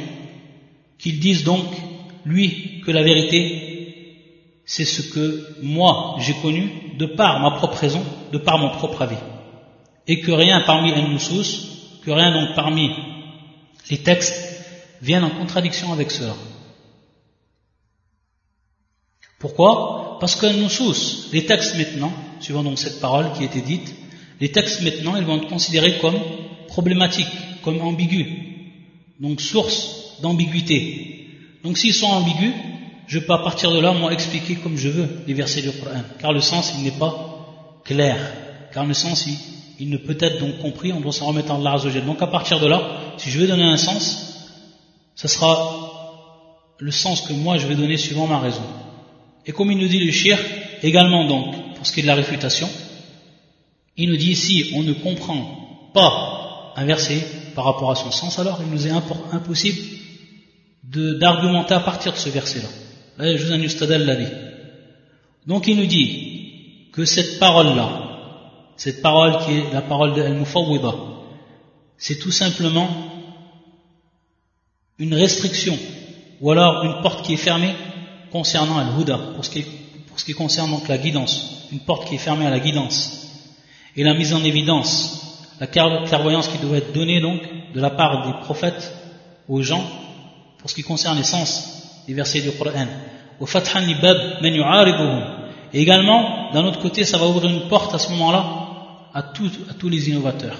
qu'il 0.98 1.20
dise 1.20 1.44
donc, 1.44 1.66
lui, 2.24 2.80
que 2.84 2.90
la 2.90 3.02
vérité, 3.02 3.64
c'est 4.64 4.84
ce 4.84 5.02
que 5.02 5.56
moi 5.62 6.16
j'ai 6.20 6.34
connu 6.34 6.70
de 6.98 7.06
par 7.06 7.40
ma 7.40 7.52
propre 7.52 7.78
raison, 7.78 8.02
de 8.32 8.38
par 8.38 8.58
mon 8.58 8.70
propre 8.70 9.02
avis. 9.02 9.16
Et 10.06 10.20
que 10.20 10.32
rien 10.32 10.62
parmi 10.66 10.92
que 12.04 12.10
rien 12.10 12.32
donc 12.32 12.54
parmi 12.54 12.90
les 13.90 13.98
textes 13.98 14.62
viennent 15.02 15.24
en 15.24 15.30
contradiction 15.30 15.92
avec 15.92 16.10
cela. 16.10 16.34
Pourquoi? 19.38 20.18
Parce 20.20 20.36
que 20.36 20.46
les 21.32 21.44
textes 21.44 21.76
maintenant, 21.76 22.12
suivant 22.40 22.62
donc 22.62 22.78
cette 22.78 23.00
parole 23.00 23.32
qui 23.32 23.42
a 23.42 23.46
été 23.46 23.60
dite, 23.60 23.94
les 24.40 24.50
textes 24.50 24.82
maintenant, 24.82 25.16
ils 25.16 25.24
vont 25.24 25.36
être 25.36 25.48
considérés 25.48 25.98
comme 25.98 26.18
problématiques, 26.68 27.26
comme 27.64 27.80
ambigus. 27.80 28.26
donc 29.20 29.40
source 29.40 30.20
d'ambiguïté. 30.22 31.28
Donc 31.64 31.78
s'ils 31.78 31.94
sont 31.94 32.06
ambigus, 32.06 32.52
je 33.06 33.18
peux 33.18 33.32
à 33.32 33.38
partir 33.38 33.72
de 33.72 33.80
là, 33.80 33.92
moi, 33.92 34.12
expliquer 34.12 34.56
comme 34.56 34.76
je 34.76 34.88
veux 34.88 35.08
les 35.26 35.34
versets 35.34 35.62
du 35.62 35.70
Coran, 35.70 36.02
car 36.20 36.32
le 36.32 36.40
sens, 36.40 36.74
il 36.76 36.84
n'est 36.84 36.98
pas 36.98 37.80
clair, 37.84 38.16
car 38.72 38.86
le 38.86 38.94
sens, 38.94 39.28
il, 39.78 39.90
ne 39.90 39.96
peut 39.96 40.16
être 40.20 40.40
donc 40.40 40.58
compris, 40.58 40.92
on 40.92 41.00
doit 41.00 41.12
s'en 41.12 41.26
remettre 41.26 41.52
en 41.52 41.64
Allah 41.64 41.76
Donc 42.06 42.22
à 42.22 42.26
partir 42.26 42.60
de 42.60 42.66
là, 42.66 43.00
si 43.18 43.30
je 43.30 43.38
veux 43.38 43.46
donner 43.46 43.64
un 43.64 43.76
sens, 43.76 44.60
ce 45.14 45.28
sera 45.28 45.80
le 46.78 46.90
sens 46.90 47.22
que 47.22 47.32
moi 47.32 47.56
je 47.56 47.66
vais 47.66 47.74
donner 47.74 47.96
suivant 47.96 48.26
ma 48.26 48.38
raison. 48.38 48.62
Et 49.46 49.52
comme 49.52 49.70
il 49.70 49.78
nous 49.78 49.88
dit 49.88 50.00
le 50.00 50.12
shir, 50.12 50.38
également 50.82 51.26
donc, 51.26 51.74
pour 51.74 51.86
ce 51.86 51.92
qui 51.92 52.00
est 52.00 52.02
de 52.02 52.08
la 52.08 52.14
réfutation, 52.14 52.68
il 53.96 54.08
nous 54.08 54.16
dit 54.16 54.34
si 54.34 54.72
on 54.74 54.82
ne 54.82 54.92
comprend 54.92 55.90
pas 55.92 56.33
un 56.76 56.84
verset 56.84 57.26
par 57.54 57.64
rapport 57.64 57.90
à 57.90 57.94
son 57.94 58.10
sens, 58.10 58.38
alors 58.38 58.60
il 58.62 58.70
nous 58.70 58.86
est 58.86 58.92
impossible 59.32 59.78
d'argumenter 60.82 61.74
à 61.74 61.80
partir 61.80 62.12
de 62.12 62.18
ce 62.18 62.28
verset-là. 62.28 62.68
Donc 65.46 65.66
il 65.66 65.76
nous 65.76 65.86
dit 65.86 66.88
que 66.92 67.04
cette 67.04 67.38
parole-là, 67.38 68.00
cette 68.76 69.02
parole 69.02 69.38
qui 69.44 69.52
est 69.52 69.72
la 69.72 69.82
parole 69.82 70.14
de 70.14 70.22
Al-Mufawwida, 70.22 70.94
c'est 71.96 72.18
tout 72.18 72.32
simplement 72.32 72.88
une 74.98 75.14
restriction 75.14 75.78
ou 76.40 76.50
alors 76.50 76.84
une 76.84 77.02
porte 77.02 77.24
qui 77.24 77.34
est 77.34 77.38
fermée 77.38 77.74
concernant 78.30 78.78
Al-Huda, 78.78 79.16
pour, 79.16 79.44
pour 80.08 80.20
ce 80.20 80.24
qui 80.24 80.32
concerne 80.34 80.70
donc 80.70 80.88
la 80.88 80.98
guidance, 80.98 81.68
une 81.72 81.80
porte 81.80 82.08
qui 82.08 82.16
est 82.16 82.18
fermée 82.18 82.46
à 82.46 82.50
la 82.50 82.58
guidance, 82.58 83.30
et 83.96 84.02
la 84.02 84.14
mise 84.14 84.34
en 84.34 84.42
évidence, 84.42 85.33
la 85.60 85.66
clairvoyance 85.66 86.48
qui 86.48 86.58
doit 86.58 86.78
être 86.78 86.92
donnée 86.92 87.20
donc 87.20 87.40
de 87.74 87.80
la 87.80 87.90
part 87.90 88.26
des 88.26 88.32
prophètes 88.44 88.92
aux 89.48 89.62
gens, 89.62 89.84
pour 90.58 90.70
ce 90.70 90.74
qui 90.74 90.82
concerne 90.82 91.16
les 91.18 91.24
sens 91.24 92.02
des 92.06 92.14
versets 92.14 92.40
du 92.40 92.50
Coran. 92.52 92.86
Et 95.72 95.82
également, 95.82 96.52
d'un 96.52 96.64
autre 96.64 96.80
côté, 96.80 97.04
ça 97.04 97.18
va 97.18 97.26
ouvrir 97.26 97.50
une 97.50 97.68
porte 97.68 97.94
à 97.94 97.98
ce 97.98 98.10
moment-là 98.10 98.44
à, 99.12 99.22
tous 99.22 99.88
les 99.88 100.08
innovateurs. 100.08 100.56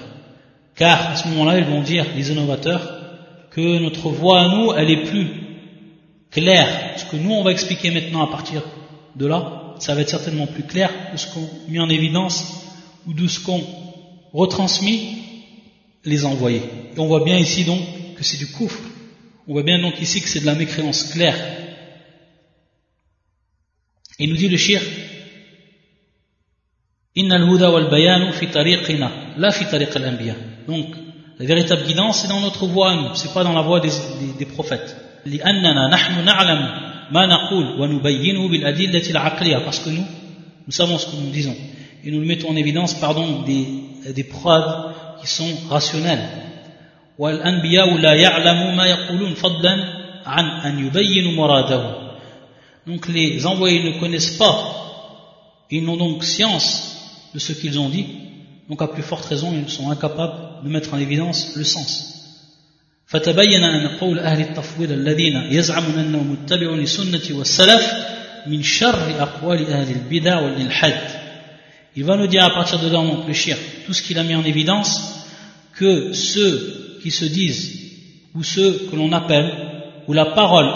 Car 0.75 1.11
à 1.11 1.15
ce 1.15 1.27
moment-là, 1.29 1.57
ils 1.57 1.65
vont 1.65 1.81
dire, 1.81 2.05
les 2.15 2.31
innovateurs, 2.31 2.81
que 3.51 3.79
notre 3.79 4.09
voix 4.09 4.41
à 4.41 4.47
nous, 4.49 4.73
elle 4.73 4.91
est 4.91 5.03
plus 5.05 5.29
clair. 6.31 6.67
Ce 6.97 7.05
que 7.05 7.15
nous, 7.15 7.31
on 7.31 7.43
va 7.43 7.51
expliquer 7.51 7.91
maintenant 7.91 8.23
à 8.23 8.27
partir 8.27 8.61
de 9.15 9.25
là, 9.25 9.75
ça 9.79 9.95
va 9.95 10.01
être 10.01 10.09
certainement 10.09 10.47
plus 10.47 10.63
clair 10.63 10.89
de 11.13 11.17
ce 11.17 11.33
qu'on 11.33 11.47
mis 11.69 11.79
en 11.79 11.89
évidence 11.89 12.45
ou 13.07 13.13
de 13.13 13.27
ce 13.27 13.39
qu'on 13.39 13.61
retransmis 14.34 15.18
les 16.04 16.24
envoyés. 16.24 16.62
Et 16.96 16.98
on 16.98 17.06
voit 17.06 17.24
bien 17.24 17.36
ici 17.36 17.64
donc 17.64 17.80
que 18.16 18.24
c'est 18.24 18.38
du 18.38 18.48
coufre. 18.48 18.80
On 19.46 19.52
voit 19.52 19.62
bien 19.62 19.80
donc 19.80 20.00
ici 20.00 20.20
que 20.20 20.28
c'est 20.28 20.40
de 20.40 20.46
la 20.46 20.54
mécréance 20.54 21.04
claire. 21.04 21.36
Et 24.18 24.26
nous 24.26 24.36
dit 24.36 24.48
le 24.48 24.56
shir, 24.56 24.80
Inna 27.16 27.36
al-huda 27.36 27.70
wal 27.72 27.90
bayanu 27.90 28.32
fi 28.32 28.46
tariqina, 28.46 29.10
la 29.36 29.50
fi 29.50 29.64
tariq 29.66 29.96
al-anbiya. 29.96 30.34
Donc, 30.68 30.86
la 31.38 31.46
véritable 31.46 31.84
guidance, 31.84 32.20
c'est 32.20 32.28
dans 32.28 32.40
notre 32.40 32.66
voie 32.66 32.92
à 32.92 32.94
nous, 32.94 33.14
c'est 33.14 33.32
pas 33.32 33.42
dans 33.42 33.54
la 33.54 33.62
voie 33.62 33.80
des, 33.80 33.88
des, 33.88 34.32
des 34.38 34.46
prophètes. 34.46 34.94
لأننا 35.26 35.88
نحن 35.88 36.24
نعلم 36.24 36.60
ما 37.12 37.26
نقول 37.26 37.80
ونبينه 37.80 38.48
بالأدلة 38.48 39.10
العقلية 39.10 39.58
parce 39.64 39.78
que 39.80 39.90
nous 39.90 40.04
nous 40.66 40.72
savons 40.72 40.98
ce 40.98 41.06
que 41.06 41.16
nous 41.16 41.30
disons 41.30 41.56
et 42.04 42.10
nous 42.10 42.20
le 42.20 42.26
mettons 42.26 42.50
en 42.50 42.56
évidence 42.56 42.94
pardon 42.94 43.42
des, 43.42 43.66
des 44.14 44.24
preuves 44.24 44.92
qui 45.20 45.26
sont 45.26 45.52
rationnelles 45.68 46.28
والأنبياء 47.18 47.96
لا 47.98 48.14
يعلموا 48.14 48.70
ما 48.72 48.86
يقولون 48.86 49.34
فضلا 49.34 49.74
عن 50.26 50.44
أن 50.44 50.86
يبينوا 50.86 51.32
مراده 51.32 52.10
donc 52.86 53.08
les 53.08 53.44
envoyés 53.46 53.82
ne 53.84 54.00
connaissent 54.00 54.38
pas 54.38 54.56
ils 55.70 55.84
n'ont 55.84 55.96
donc 55.98 56.24
science 56.24 56.96
de 57.34 57.38
ce 57.38 57.52
qu'ils 57.52 57.78
ont 57.78 57.88
dit 57.90 58.06
donc 58.68 58.80
à 58.82 58.88
plus 58.88 59.02
forte 59.02 59.26
raison 59.26 59.52
ils 59.52 59.68
sont 59.70 59.90
incapables 59.90 60.64
de 60.64 60.68
mettre 60.70 60.94
en 60.94 60.98
évidence 60.98 61.56
le 61.56 61.64
sens 61.64 62.16
فتبين 63.06 63.64
أن 63.64 63.88
قول 63.98 64.18
أهل 64.18 64.40
التفويض 64.40 64.90
الذين 64.92 65.36
يزعمون 65.50 65.98
أنهم 65.98 66.32
متبعون 66.32 66.80
لسنة 66.80 67.38
والسلف 67.38 67.94
من 68.46 68.62
شر 68.62 69.22
أقوال 69.22 69.66
أهل 69.72 69.90
البدع 69.90 70.40
والإلحاد 70.40 71.00
il 71.95 72.03
va 72.03 72.17
nous 72.17 72.27
dire 72.27 72.43
à 72.43 72.49
partir 72.49 72.79
de 72.79 72.89
là, 72.89 73.01
donc 73.01 73.27
le 73.27 73.33
shir, 73.33 73.57
tout 73.85 73.93
ce 73.93 74.01
qu'il 74.01 74.19
a 74.19 74.23
mis 74.23 74.35
en 74.35 74.43
évidence, 74.43 75.25
que 75.73 76.13
ceux 76.13 76.99
qui 77.01 77.11
se 77.11 77.25
disent, 77.25 77.91
ou 78.33 78.43
ceux 78.43 78.87
que 78.91 78.95
l'on 78.95 79.11
appelle, 79.13 79.51
ou 80.07 80.13
la 80.13 80.25
parole, 80.25 80.73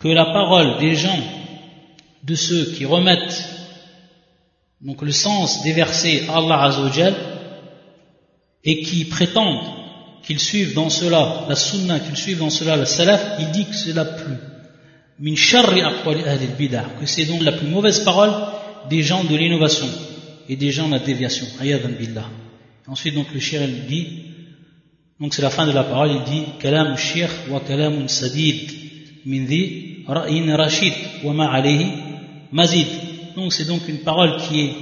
que 0.00 0.08
la 0.08 0.26
parole 0.26 0.78
des 0.78 0.94
gens, 0.94 1.18
de 2.22 2.34
ceux 2.34 2.72
qui 2.72 2.84
remettent 2.84 3.50
donc 4.80 5.00
le 5.00 5.12
sens 5.12 5.62
des 5.62 5.72
versets 5.72 6.24
à 6.28 6.36
Allah 6.36 6.62
Azzawajal, 6.64 7.14
et 8.64 8.82
qui 8.82 9.06
prétendent 9.06 9.64
qu'ils 10.22 10.40
suivent 10.40 10.74
dans 10.74 10.90
cela 10.90 11.46
la 11.48 11.56
sunna, 11.56 12.00
qu'ils 12.00 12.16
suivent 12.16 12.38
dans 12.38 12.50
cela 12.50 12.76
le 12.76 12.84
salaf, 12.84 13.36
il 13.40 13.50
dit 13.50 13.64
que 13.66 13.74
c'est 13.74 13.94
la 13.94 14.04
plus 14.04 14.36
que 17.00 17.06
c'est 17.06 17.24
donc 17.26 17.42
la 17.42 17.52
plus 17.52 17.68
mauvaise 17.68 18.00
parole 18.00 18.32
des 18.88 19.02
gens 19.02 19.24
de 19.24 19.36
l'innovation 19.36 19.88
et 20.48 20.56
des 20.56 20.70
gens 20.70 20.86
de 20.88 20.92
la 20.92 20.98
déviation. 20.98 21.46
Ayadan 21.60 21.90
billah. 21.98 22.28
Ensuite 22.86 23.14
donc 23.14 23.32
le 23.32 23.40
shir 23.40 23.62
il 23.62 23.86
dit, 23.86 24.06
donc 25.20 25.32
c'est 25.34 25.42
la 25.42 25.50
fin 25.50 25.66
de 25.66 25.72
la 25.72 25.84
parole, 25.84 26.10
il 26.10 26.32
dit 26.32 26.42
kalam 26.58 26.96
shir 26.96 27.30
wa 27.48 27.60
kalam 27.60 28.08
sadid 28.08 28.70
min 29.24 29.44
di 29.44 30.04
ra'in 30.06 30.56
rashid 30.56 30.92
wa 31.22 31.32
ma 31.32 31.50
alayhi 31.50 31.86
mazid. 32.52 32.86
Donc 33.36 33.52
c'est 33.52 33.66
donc 33.66 33.88
une 33.88 34.00
parole 34.00 34.36
qui 34.36 34.60
est 34.60 34.74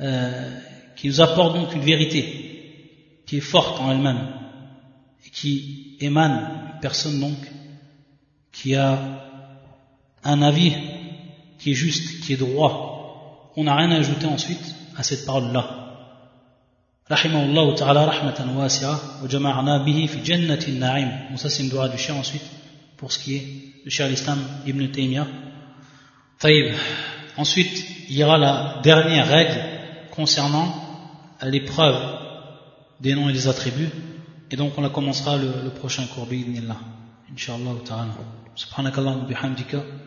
euh, 0.00 0.58
qui 0.96 1.08
nous 1.08 1.20
apporte 1.20 1.54
donc 1.54 1.74
une 1.74 1.82
vérité 1.82 3.22
qui 3.26 3.36
est 3.36 3.40
forte 3.40 3.80
en 3.80 3.92
elle-même 3.92 4.28
et 5.24 5.30
qui 5.30 5.96
émane 6.00 6.72
une 6.74 6.80
personne 6.80 7.20
donc 7.20 7.36
qui 8.52 8.74
a 8.74 8.98
un 10.24 10.42
avis 10.42 10.72
qui 11.59 11.71
est 11.71 11.75
juste, 11.75 12.21
qui 12.23 12.33
est 12.33 12.37
droit. 12.37 13.51
On 13.55 13.63
n'a 13.65 13.75
rien 13.75 13.91
à 13.91 13.97
ajouter 13.97 14.25
ensuite 14.27 14.75
à 14.97 15.03
cette 15.03 15.25
parole-là. 15.25 15.79
رحمه 17.11 17.43
الله 17.43 17.75
تعالى 17.75 18.05
رحمة 18.05 18.57
واسعة 18.57 18.99
وجمعنا 19.23 19.77
به 19.85 20.05
في 20.05 20.19
جنة 20.23 20.59
النعيم 20.67 21.11
donc 21.31 21.39
ça 21.39 21.49
c'est 21.49 21.63
une 21.63 21.69
dua 21.69 21.89
du 21.89 21.97
chien 21.97 22.15
ensuite 22.15 22.45
pour 22.97 23.11
ce 23.11 23.19
qui 23.19 23.35
est 23.35 23.45
le 23.83 23.91
chien 23.91 24.07
l'islam 24.07 24.39
Ibn 24.65 24.87
Taymiyyah 24.87 25.27
طيب 26.39 26.75
ensuite 27.37 27.85
il 28.09 28.15
y 28.17 28.23
aura 28.23 28.37
la 28.37 28.79
dernière 28.83 29.27
règle 29.27 29.59
concernant 30.11 30.73
l'épreuve 31.43 31.99
des 32.99 33.15
noms 33.15 33.29
et 33.29 33.33
des 33.33 33.47
attributs. 33.47 33.89
Et 34.51 34.55
donc 34.55 34.73
on 34.77 34.81
la 34.81 34.89
commencera 34.89 35.37
le, 35.37 35.51
le 35.63 35.69
prochain 35.71 36.05
cours, 36.05 36.25
bi'idnillah. 36.25 36.77
Inch'Allah 37.31 37.75
ta'ala. 37.85 38.13
Subhanakallah 38.55 39.25
bihamdika. 39.27 39.77
Shadu 39.77 40.06